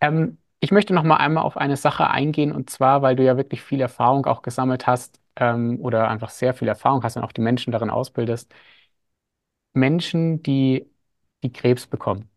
[0.00, 3.36] Ähm, ich möchte noch mal einmal auf eine Sache eingehen, und zwar, weil du ja
[3.36, 7.32] wirklich viel Erfahrung auch gesammelt hast, ähm, oder einfach sehr viel Erfahrung hast und auch
[7.32, 8.52] die Menschen darin ausbildest.
[9.72, 10.86] Menschen, die,
[11.42, 12.30] die Krebs bekommen.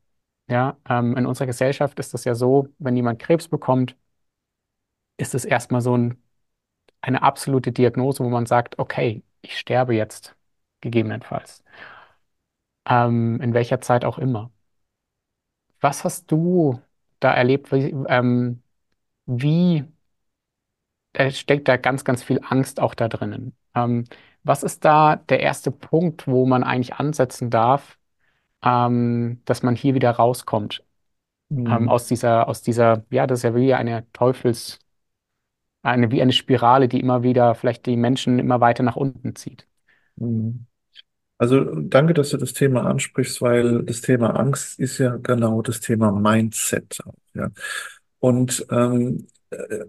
[0.50, 3.98] Ja, ähm, in unserer Gesellschaft ist das ja so, wenn jemand Krebs bekommt,
[5.18, 6.22] ist es erstmal so ein,
[7.02, 10.36] eine absolute Diagnose, wo man sagt, okay, ich sterbe jetzt,
[10.82, 11.64] gegebenenfalls.
[12.86, 14.52] Ähm, in welcher Zeit auch immer.
[15.82, 16.82] Was hast du
[17.20, 17.72] da erlebt?
[17.72, 18.64] Wie, ähm,
[19.28, 19.86] wie
[21.14, 23.56] da steckt da ganz, ganz viel Angst auch da drinnen.
[23.76, 24.06] Ähm,
[24.44, 27.98] was ist da der erste Punkt, wo man eigentlich ansetzen darf,
[28.64, 30.84] ähm, dass man hier wieder rauskommt?
[31.70, 31.90] Ähm, Mhm.
[31.90, 34.80] aus dieser, aus dieser, ja, das ist ja wie eine Teufels,
[35.84, 39.68] eine, wie eine Spirale, die immer wieder vielleicht die Menschen immer weiter nach unten zieht.
[40.18, 40.66] Mhm.
[41.40, 45.82] Also danke, dass du das Thema ansprichst, weil das Thema Angst ist ja genau das
[45.82, 47.00] Thema Mindset.
[47.36, 47.50] Ja.
[48.20, 49.86] Und ähm, äh,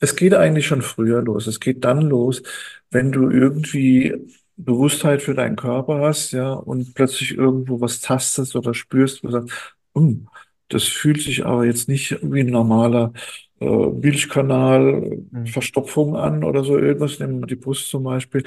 [0.00, 1.46] es geht eigentlich schon früher los.
[1.46, 2.42] Es geht dann los,
[2.90, 4.14] wenn du irgendwie
[4.56, 9.32] Bewusstheit für deinen Körper hast, ja, und plötzlich irgendwo was tastest oder spürst, wo du
[9.34, 10.28] sagst, "Hm,
[10.68, 13.12] das fühlt sich aber jetzt nicht wie ein normaler
[13.60, 15.46] äh, Milchkanal, Mhm.
[15.46, 18.44] Verstopfung an oder so irgendwas, nehmen wir die Brust zum Beispiel,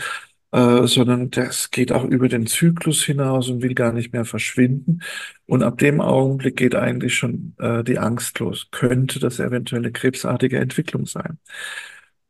[0.56, 5.02] äh, sondern das geht auch über den Zyklus hinaus und will gar nicht mehr verschwinden.
[5.46, 8.70] Und ab dem Augenblick geht eigentlich schon äh, die Angst los.
[8.72, 11.40] Könnte das eventuell eine krebsartige Entwicklung sein?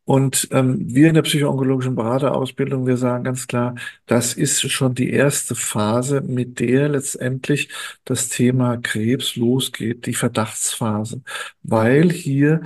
[0.04, 3.74] Und ähm, wir in der psychoonkologischen Beraterausbildung, wir sagen ganz klar,
[4.06, 7.68] das ist schon die erste Phase, mit der letztendlich
[8.04, 11.22] das Thema Krebs losgeht, die Verdachtsphase,
[11.62, 12.62] weil hier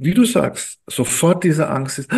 [0.00, 2.10] wie du sagst, sofort diese Angst ist,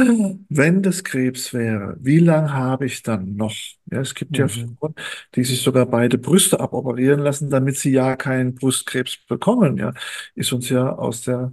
[0.48, 3.52] wenn das Krebs wäre, wie lange habe ich dann noch?
[3.90, 4.76] Ja, es gibt ja Mhm.
[4.78, 4.94] Frauen,
[5.34, 9.78] die sich sogar beide Brüste aboperieren lassen, damit sie ja keinen Brustkrebs bekommen.
[9.78, 9.92] Ja,
[10.34, 11.52] ist uns ja aus der,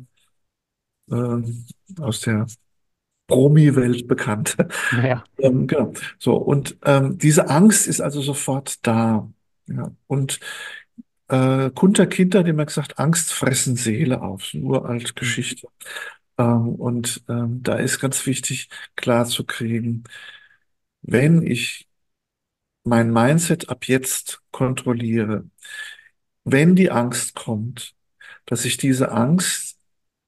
[1.11, 1.65] ähm,
[1.99, 2.47] aus der
[3.27, 4.57] Promi-Welt bekannt.
[4.91, 5.27] Ja.
[5.39, 5.93] Ähm, genau.
[6.19, 9.31] So, und ähm, diese Angst ist also sofort da.
[9.67, 10.39] Ja, und
[11.29, 14.41] äh, Kunter Kinder hat immer gesagt, Angst fressen Seele auf.
[14.43, 15.45] Das ist eine uralte Mhm.
[15.45, 15.67] Geschichte.
[16.39, 20.05] Ähm, und ähm, da ist ganz wichtig, klar zu kriegen,
[21.01, 21.87] wenn ich
[22.83, 25.49] mein Mindset ab jetzt kontrolliere,
[26.45, 27.95] wenn die Angst kommt,
[28.45, 29.79] dass ich diese Angst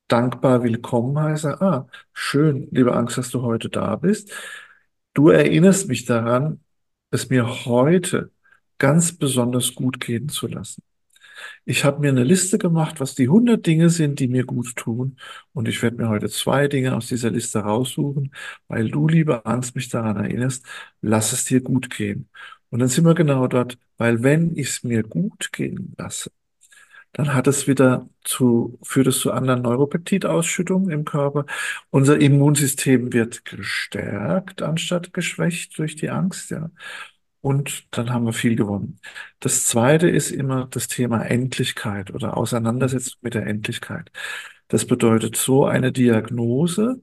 [0.09, 4.31] dankbar willkommen heiße, ah, schön, liebe Angst, dass du heute da bist.
[5.13, 6.61] Du erinnerst mich daran,
[7.11, 8.31] es mir heute
[8.79, 10.83] ganz besonders gut gehen zu lassen.
[11.65, 15.17] Ich habe mir eine Liste gemacht, was die 100 Dinge sind, die mir gut tun.
[15.53, 18.33] Und ich werde mir heute zwei Dinge aus dieser Liste raussuchen,
[18.67, 20.65] weil du, liebe Angst, mich daran erinnerst,
[21.01, 22.29] lass es dir gut gehen.
[22.69, 26.31] Und dann sind wir genau dort, weil wenn ich es mir gut gehen lasse,
[27.13, 31.45] dann hat es wieder zu, führt es zu anderen Neuropeptidausschüttungen im Körper.
[31.89, 36.69] Unser Immunsystem wird gestärkt anstatt geschwächt durch die Angst, ja.
[37.41, 38.99] Und dann haben wir viel gewonnen.
[39.39, 44.11] Das zweite ist immer das Thema Endlichkeit oder Auseinandersetzung mit der Endlichkeit.
[44.67, 47.01] Das bedeutet, so eine Diagnose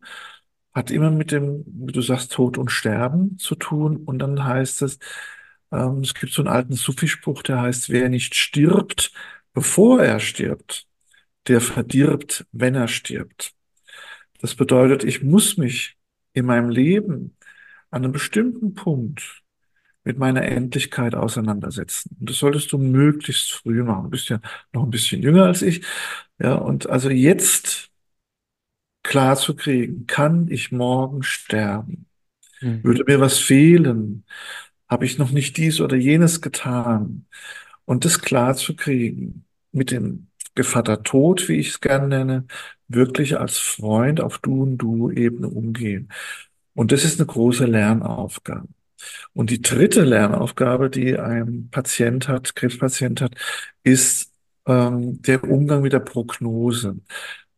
[0.73, 3.97] hat immer mit dem, wie du sagst, Tod und Sterben zu tun.
[3.99, 4.99] Und dann heißt es,
[5.73, 9.13] ähm, es gibt so einen alten Sufi-Spruch, der heißt, wer nicht stirbt,
[9.53, 10.87] bevor er stirbt,
[11.49, 13.55] der verdirbt, wenn er stirbt.
[14.41, 15.97] Das bedeutet, ich muss mich
[16.33, 17.37] in meinem Leben
[17.91, 19.43] an einem bestimmten Punkt
[20.09, 22.17] mit meiner Endlichkeit auseinandersetzen.
[22.19, 24.05] Und das solltest du möglichst früh machen.
[24.05, 24.41] Du bist ja
[24.73, 25.85] noch ein bisschen jünger als ich.
[26.39, 27.91] Ja, und also jetzt
[29.03, 32.07] klar zu kriegen, kann ich morgen sterben?
[32.63, 32.83] Mhm.
[32.85, 34.25] Würde mir was fehlen?
[34.89, 37.27] Habe ich noch nicht dies oder jenes getan?
[37.85, 42.47] Und das klar zu kriegen, mit dem Gevatter Tod, wie ich es gerne nenne,
[42.89, 46.09] wirklich als Freund auf Du und Du-Ebene umgehen.
[46.73, 48.69] Und das ist eine große Lernaufgabe.
[49.33, 53.35] Und die dritte Lernaufgabe, die ein Patient hat, Krebspatient hat,
[53.83, 54.33] ist
[54.67, 56.97] ähm, der Umgang mit der Prognose.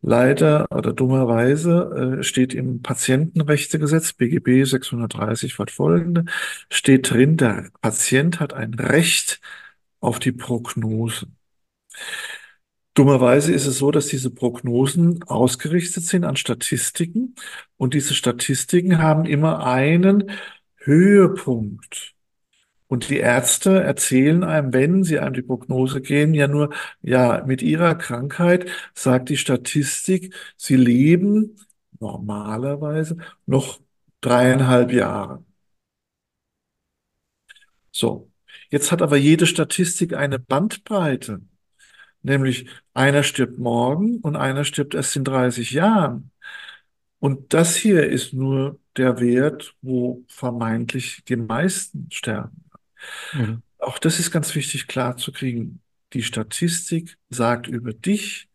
[0.01, 6.25] Leider oder dummerweise äh, steht im Patientenrechtegesetz BGB 630 fortfolgende,
[6.71, 9.41] steht drin, der Patient hat ein Recht
[9.99, 11.27] auf die Prognose.
[12.93, 17.35] Dummerweise ist es so, dass diese Prognosen ausgerichtet sind an Statistiken
[17.77, 20.31] und diese Statistiken haben immer einen
[20.83, 22.15] Höhepunkt.
[22.87, 27.61] Und die Ärzte erzählen einem, wenn sie einem die Prognose geben, ja nur, ja, mit
[27.61, 31.55] ihrer Krankheit sagt die Statistik, sie leben
[31.99, 33.79] normalerweise noch
[34.19, 35.45] dreieinhalb Jahre.
[37.91, 38.29] So.
[38.69, 41.41] Jetzt hat aber jede Statistik eine Bandbreite,
[42.23, 46.31] nämlich einer stirbt morgen und einer stirbt erst in 30 Jahren.
[47.21, 52.65] Und das hier ist nur der Wert, wo vermeintlich die meisten sterben.
[53.33, 53.61] Mhm.
[53.77, 55.81] Auch das ist ganz wichtig klar zu kriegen.
[56.13, 58.49] Die Statistik sagt über dich,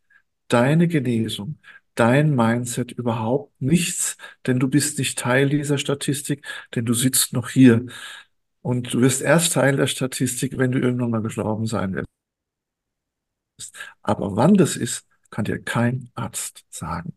[0.48, 1.60] deine Genesung,
[1.94, 6.44] dein Mindset überhaupt nichts, denn du bist nicht Teil dieser Statistik,
[6.74, 7.86] denn du sitzt noch hier.
[8.62, 12.08] Und du wirst erst Teil der Statistik, wenn du irgendwann mal gestorben sein wirst.
[14.02, 17.16] Aber wann das ist, kann dir kein Arzt sagen.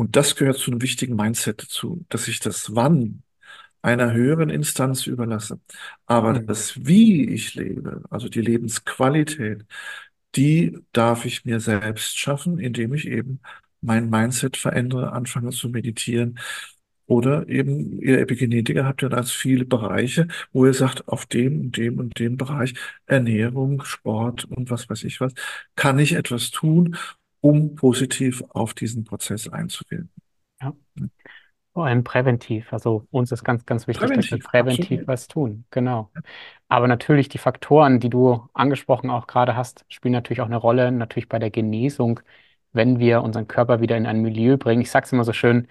[0.00, 3.22] Und das gehört zu einem wichtigen Mindset dazu, dass ich das Wann
[3.82, 5.60] einer höheren Instanz überlasse.
[6.06, 6.46] Aber Mhm.
[6.46, 9.66] das Wie ich lebe, also die Lebensqualität,
[10.36, 13.40] die darf ich mir selbst schaffen, indem ich eben
[13.80, 16.38] mein Mindset verändere, anfange zu meditieren.
[17.06, 21.76] Oder eben, ihr Epigenetiker habt ja ganz viele Bereiche, wo ihr sagt, auf dem und
[21.76, 22.74] dem und dem Bereich,
[23.06, 25.34] Ernährung, Sport und was weiß ich was,
[25.74, 26.96] kann ich etwas tun,
[27.40, 30.10] um positiv auf diesen Prozess einzuwirken.
[30.60, 30.72] Ja.
[31.72, 32.72] Vor allem präventiv.
[32.72, 35.08] Also uns ist ganz, ganz wichtig, dass wir Präventiv, präventiv absolut.
[35.08, 35.64] was tun.
[35.70, 36.10] Genau.
[36.68, 40.90] Aber natürlich die Faktoren, die du angesprochen auch gerade hast, spielen natürlich auch eine Rolle,
[40.90, 42.20] natürlich bei der Genesung,
[42.72, 44.82] wenn wir unseren Körper wieder in ein Milieu bringen.
[44.82, 45.68] Ich sage es immer so schön,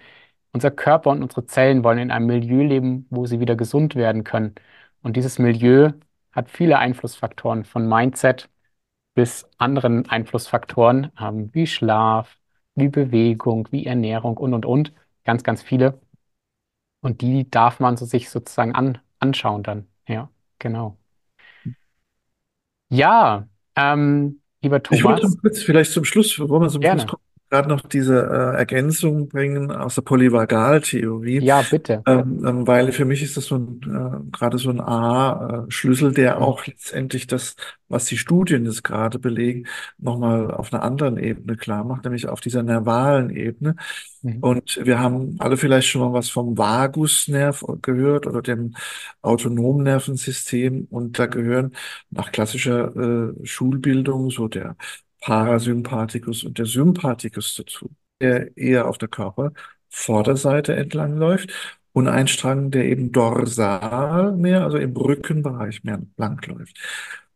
[0.52, 4.24] unser Körper und unsere Zellen wollen in einem Milieu leben, wo sie wieder gesund werden
[4.24, 4.54] können.
[5.02, 5.92] Und dieses Milieu
[6.32, 8.48] hat viele Einflussfaktoren, von Mindset
[9.14, 12.38] bis anderen Einflussfaktoren, ähm, wie Schlaf,
[12.74, 14.92] wie Bewegung, wie Ernährung und, und, und.
[15.24, 16.00] Ganz, ganz viele.
[17.00, 19.86] Und die darf man so sich sozusagen an, anschauen dann.
[20.06, 20.96] Ja, genau.
[22.90, 27.06] Ja, ähm, lieber Ich wollte Thomas, noch kurz, vielleicht zum Schluss, bevor wir zum Schluss
[27.06, 27.29] gerne.
[27.50, 32.06] Gerade noch diese äh, Ergänzung bringen aus der Polyvagaltheorie, Ja, bitte.
[32.06, 36.40] ähm, ähm, weil für mich ist das so ein, äh, gerade so ein A-Schlüssel, der
[36.40, 36.42] Mhm.
[36.42, 37.56] auch letztendlich das,
[37.88, 39.66] was die Studien jetzt gerade belegen,
[39.98, 43.76] nochmal auf einer anderen Ebene klar macht, nämlich auf dieser nervalen Ebene.
[44.22, 44.42] Mhm.
[44.42, 48.74] Und wir haben alle vielleicht schon mal was vom Vagusnerv gehört oder dem
[49.22, 50.86] autonomen Nervensystem.
[50.90, 51.72] Und da gehören
[52.10, 54.76] nach klassischer äh, Schulbildung so der
[55.20, 57.90] Parasympathikus und der Sympathikus dazu,
[58.20, 61.52] der eher auf der Körpervorderseite entlang läuft.
[61.92, 66.78] Und ein Strang, der eben dorsal mehr, also im Rückenbereich mehr langläuft.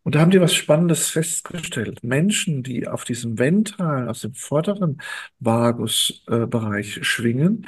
[0.05, 2.05] Und da haben die was Spannendes festgestellt.
[2.05, 5.01] Menschen, die auf diesem ventralen, aus dem vorderen
[5.41, 7.67] Vagusbereich schwingen,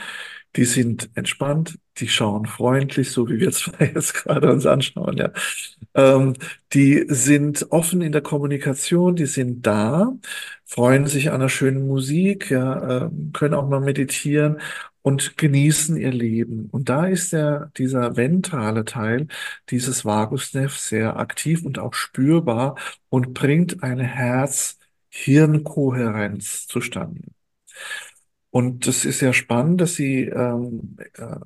[0.57, 5.31] die sind entspannt, die schauen freundlich, so wie wir zwei jetzt gerade uns anschauen, ja.
[5.95, 6.35] Ähm,
[6.73, 10.13] die sind offen in der Kommunikation, die sind da,
[10.65, 14.61] freuen sich an einer schönen Musik, ja, ähm, können auch mal meditieren
[15.03, 16.69] und genießen ihr Leben.
[16.73, 19.29] Und da ist der, dieser ventrale Teil
[19.71, 22.77] dieses Vagusnervs sehr aktiv und auch spürbar
[23.09, 27.23] und bringt eine Herz-Hirn-Kohärenz zustande.
[28.57, 31.37] Und das ist ja spannend, dass Sie ähm, äh,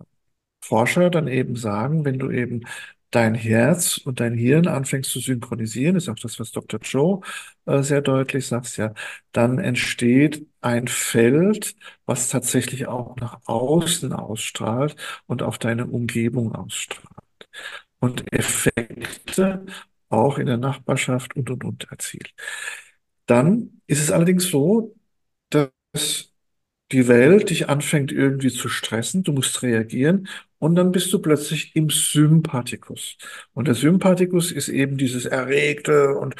[0.63, 2.63] Forscher dann eben sagen, wenn du eben
[3.11, 6.81] dein Herz und dein Hirn anfängst zu synchronisieren, ist auch das, was Dr.
[6.83, 7.21] Joe
[7.67, 8.95] äh, sehr deutlich sagt, ja,
[9.33, 14.97] dann entsteht ein Feld, was tatsächlich auch nach außen ausstrahlt
[15.27, 17.09] und auf deine Umgebung ausstrahlt.
[18.01, 19.67] Und Effekte
[20.11, 22.33] auch in der Nachbarschaft und und und erzielt.
[23.27, 24.95] Dann ist es allerdings so,
[25.51, 26.30] dass
[26.93, 30.29] die Welt dich anfängt irgendwie zu stressen, du musst reagieren
[30.59, 33.17] und dann bist du plötzlich im Sympathikus.
[33.55, 36.35] Und der Sympathikus ist eben dieses Erregte und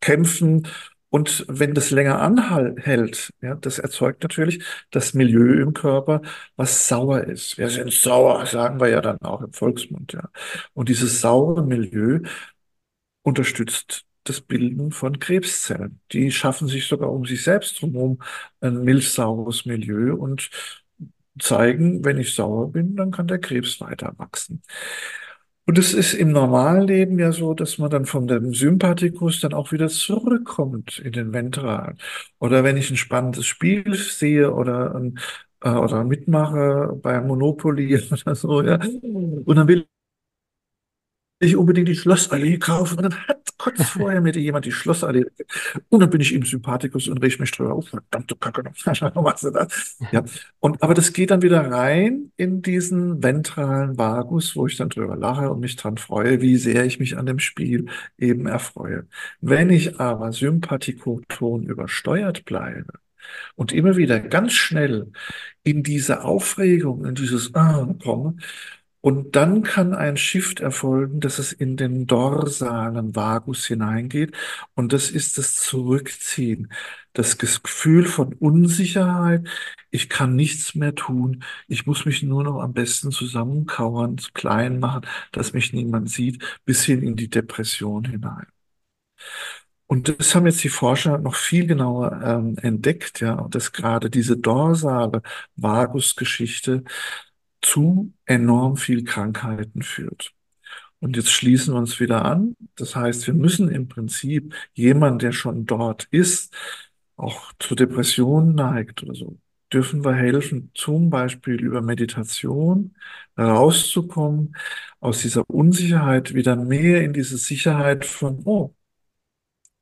[0.00, 0.66] Kämpfen.
[1.10, 6.22] Und wenn das länger anhält, ja, das erzeugt natürlich das Milieu im Körper,
[6.56, 7.56] was sauer ist.
[7.56, 10.28] Wir sind sauer, sagen wir ja dann auch im Volksmund, ja.
[10.72, 12.20] Und dieses saure Milieu
[13.22, 16.00] unterstützt das Bilden von Krebszellen.
[16.12, 18.20] Die schaffen sich sogar um sich selbst drumherum
[18.60, 20.50] ein milchsaures Milieu und
[21.40, 24.62] zeigen, wenn ich sauer bin, dann kann der Krebs weiter wachsen.
[25.66, 29.54] Und es ist im normalen Leben ja so, dass man dann von dem Sympathikus dann
[29.54, 31.96] auch wieder zurückkommt in den Ventral.
[32.38, 35.18] Oder wenn ich ein spannendes Spiel sehe oder, ein,
[35.62, 39.86] äh, oder mitmache bei Monopoly oder so, ja, und dann will
[41.44, 42.98] ich unbedingt die Schlossallee kaufen.
[42.98, 45.26] Und dann hat kurz vorher mir jemand die Schlossallee.
[45.88, 47.76] Und dann bin ich ihm Sympathikus und rieche mich drüber.
[47.76, 48.64] Oh, verdammte Kacke.
[49.14, 49.98] Was ist das?
[50.12, 50.24] Ja.
[50.60, 55.16] Und, aber das geht dann wieder rein in diesen ventralen Vagus, wo ich dann drüber
[55.16, 57.86] lache und mich dran freue, wie sehr ich mich an dem Spiel
[58.18, 59.06] eben erfreue.
[59.40, 62.92] Wenn ich aber sympathikoton übersteuert bleibe
[63.56, 65.10] und immer wieder ganz schnell
[65.62, 68.36] in diese Aufregung, in dieses Ah komme,
[69.04, 74.34] und dann kann ein Shift erfolgen, dass es in den dorsalen Vagus hineingeht.
[74.74, 76.72] Und das ist das Zurückziehen,
[77.12, 79.46] das Gefühl von Unsicherheit.
[79.90, 81.44] Ich kann nichts mehr tun.
[81.68, 85.02] Ich muss mich nur noch am besten zusammenkauern, klein machen,
[85.32, 88.46] dass mich niemand sieht, bis hin in die Depression hinein.
[89.86, 94.36] Und das haben jetzt die Forscher noch viel genauer ähm, entdeckt, ja, dass gerade diese
[94.38, 95.22] dorsale
[95.56, 96.84] Vagusgeschichte
[97.64, 100.32] zu enorm viel Krankheiten führt.
[101.00, 102.56] Und jetzt schließen wir uns wieder an.
[102.76, 106.54] Das heißt, wir müssen im Prinzip jemand, der schon dort ist,
[107.16, 109.38] auch zu Depressionen neigt oder so,
[109.72, 112.96] dürfen wir helfen, zum Beispiel über Meditation
[113.38, 114.56] rauszukommen,
[115.00, 118.74] aus dieser Unsicherheit wieder mehr in diese Sicherheit von, oh,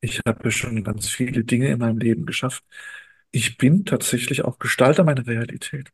[0.00, 2.64] ich habe schon ganz viele Dinge in meinem Leben geschafft.
[3.30, 5.92] Ich bin tatsächlich auch Gestalter meiner Realität.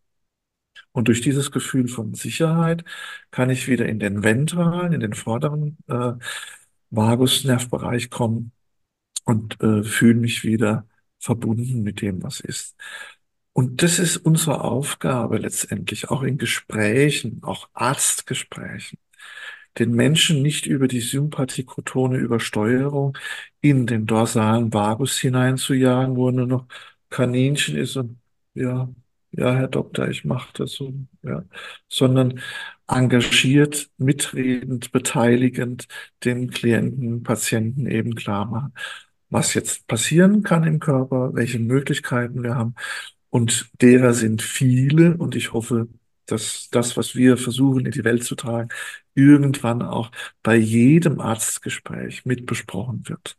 [0.99, 2.84] Und durch dieses Gefühl von Sicherheit
[3.30, 6.14] kann ich wieder in den ventralen, in den vorderen äh,
[6.90, 8.51] Vagusnervbereich kommen
[9.24, 10.88] und äh, fühle mich wieder
[11.20, 12.76] verbunden mit dem, was ist.
[13.53, 18.99] Und das ist unsere Aufgabe letztendlich, auch in Gesprächen, auch Arztgesprächen,
[19.78, 23.16] den Menschen nicht über die sympathikotone Übersteuerung
[23.61, 26.66] in den dorsalen Vagus hineinzujagen, wo nur noch
[27.11, 28.18] Kaninchen ist und
[28.55, 28.88] ja,
[29.33, 31.45] ja, Herr Doktor, ich mache das so, ja,
[31.89, 32.41] sondern
[32.87, 35.87] engagiert, mitredend, beteiligend
[36.24, 38.74] den Klienten, Patienten eben klar machen,
[39.31, 42.74] was jetzt passieren kann im Körper, welche Möglichkeiten wir haben.
[43.31, 45.89] Und derer sind viele und ich hoffe,
[46.26, 48.68] dass das, was wir versuchen in die Welt zu tragen,
[49.14, 50.11] irgendwann auch
[50.43, 53.37] bei jedem Arztgespräch mitbesprochen wird.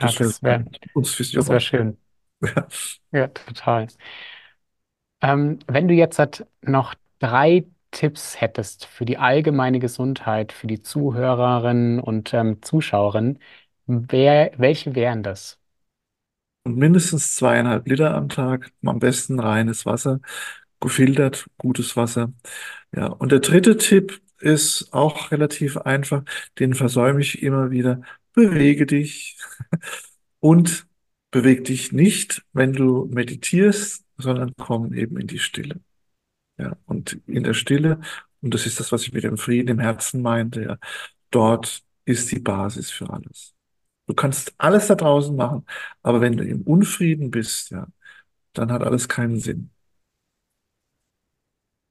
[0.00, 1.98] Ja, das, das wäre das wär schön.
[2.40, 2.68] Ja.
[3.10, 3.88] ja, total.
[5.22, 10.82] Ähm, wenn du jetzt halt noch drei Tipps hättest für die allgemeine Gesundheit, für die
[10.82, 13.38] Zuhörerinnen und ähm, Zuschauerinnen,
[13.86, 15.58] wer, welche wären das?
[16.64, 20.20] Und mindestens zweieinhalb Liter am Tag, am besten reines Wasser,
[20.80, 22.32] gefiltert, gutes Wasser.
[22.94, 26.24] Ja, und der dritte Tipp ist auch relativ einfach,
[26.58, 28.02] den versäume ich immer wieder.
[28.34, 29.38] Bewege dich
[30.40, 30.86] und
[31.30, 35.80] beweg dich nicht, wenn du meditierst, sondern komm eben in die Stille.
[36.58, 38.00] Ja, und in der Stille,
[38.42, 40.78] und das ist das, was ich mit dem Frieden im Herzen meinte, ja,
[41.30, 43.54] dort ist die Basis für alles.
[44.06, 45.66] Du kannst alles da draußen machen,
[46.02, 47.86] aber wenn du im Unfrieden bist, ja,
[48.54, 49.70] dann hat alles keinen Sinn.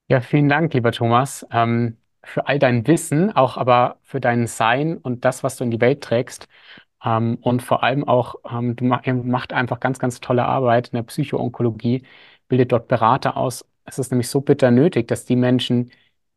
[0.09, 4.97] Ja, vielen Dank, lieber Thomas, ähm, für all dein Wissen, auch aber für dein Sein
[4.97, 6.47] und das, was du in die Welt trägst.
[7.07, 10.97] Ähm, und vor allem auch, ähm, du mach, macht einfach ganz, ganz tolle Arbeit in
[10.97, 12.03] der Psychoonkologie,
[12.47, 13.65] bildet dort Berater aus.
[13.85, 15.91] Es ist nämlich so bitter nötig, dass die Menschen,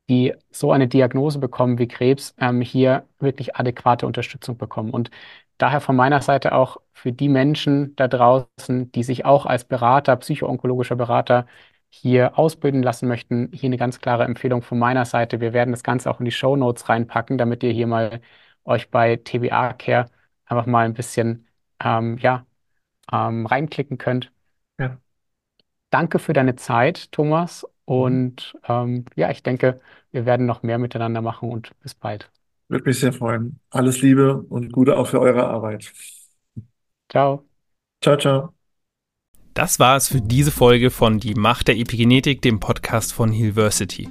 [0.08, 4.90] die so eine Diagnose bekommen wie Krebs, ähm, hier wirklich adäquate Unterstützung bekommen.
[4.90, 5.10] Und
[5.58, 10.16] daher von meiner Seite auch für die Menschen da draußen, die sich auch als Berater,
[10.16, 11.46] psychoonkologischer Berater
[11.88, 15.40] hier ausbilden lassen möchten, hier eine ganz klare Empfehlung von meiner Seite.
[15.40, 18.20] Wir werden das Ganze auch in die Show Notes reinpacken, damit ihr hier mal
[18.64, 20.06] euch bei TBA Care
[20.50, 21.46] einfach mal ein bisschen
[21.82, 22.44] ähm, ja,
[23.10, 24.32] ähm, reinklicken könnt.
[24.78, 24.98] Ja.
[25.90, 27.66] Danke für deine Zeit, Thomas.
[27.84, 29.80] Und ähm, ja, ich denke,
[30.12, 32.30] wir werden noch mehr miteinander machen und bis bald.
[32.68, 33.58] Würde mich sehr freuen.
[33.70, 35.92] Alles Liebe und Gute auch für eure Arbeit.
[37.08, 37.44] Ciao.
[38.02, 38.54] Ciao, ciao.
[39.54, 44.08] Das war es für diese Folge von Die Macht der Epigenetik, dem Podcast von Hillversity.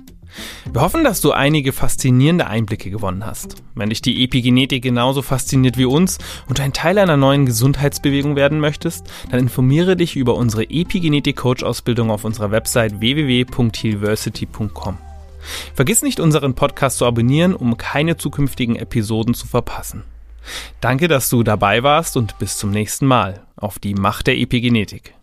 [0.71, 3.55] Wir hoffen, dass du einige faszinierende Einblicke gewonnen hast.
[3.75, 6.17] Wenn dich die Epigenetik genauso fasziniert wie uns
[6.47, 12.25] und ein Teil einer neuen Gesundheitsbewegung werden möchtest, dann informiere dich über unsere Epigenetik-Coach-Ausbildung auf
[12.25, 14.97] unserer Website www.hillversity.com.
[15.73, 20.03] Vergiss nicht, unseren Podcast zu abonnieren, um keine zukünftigen Episoden zu verpassen.
[20.81, 25.13] Danke, dass du dabei warst und bis zum nächsten Mal auf die Macht der Epigenetik.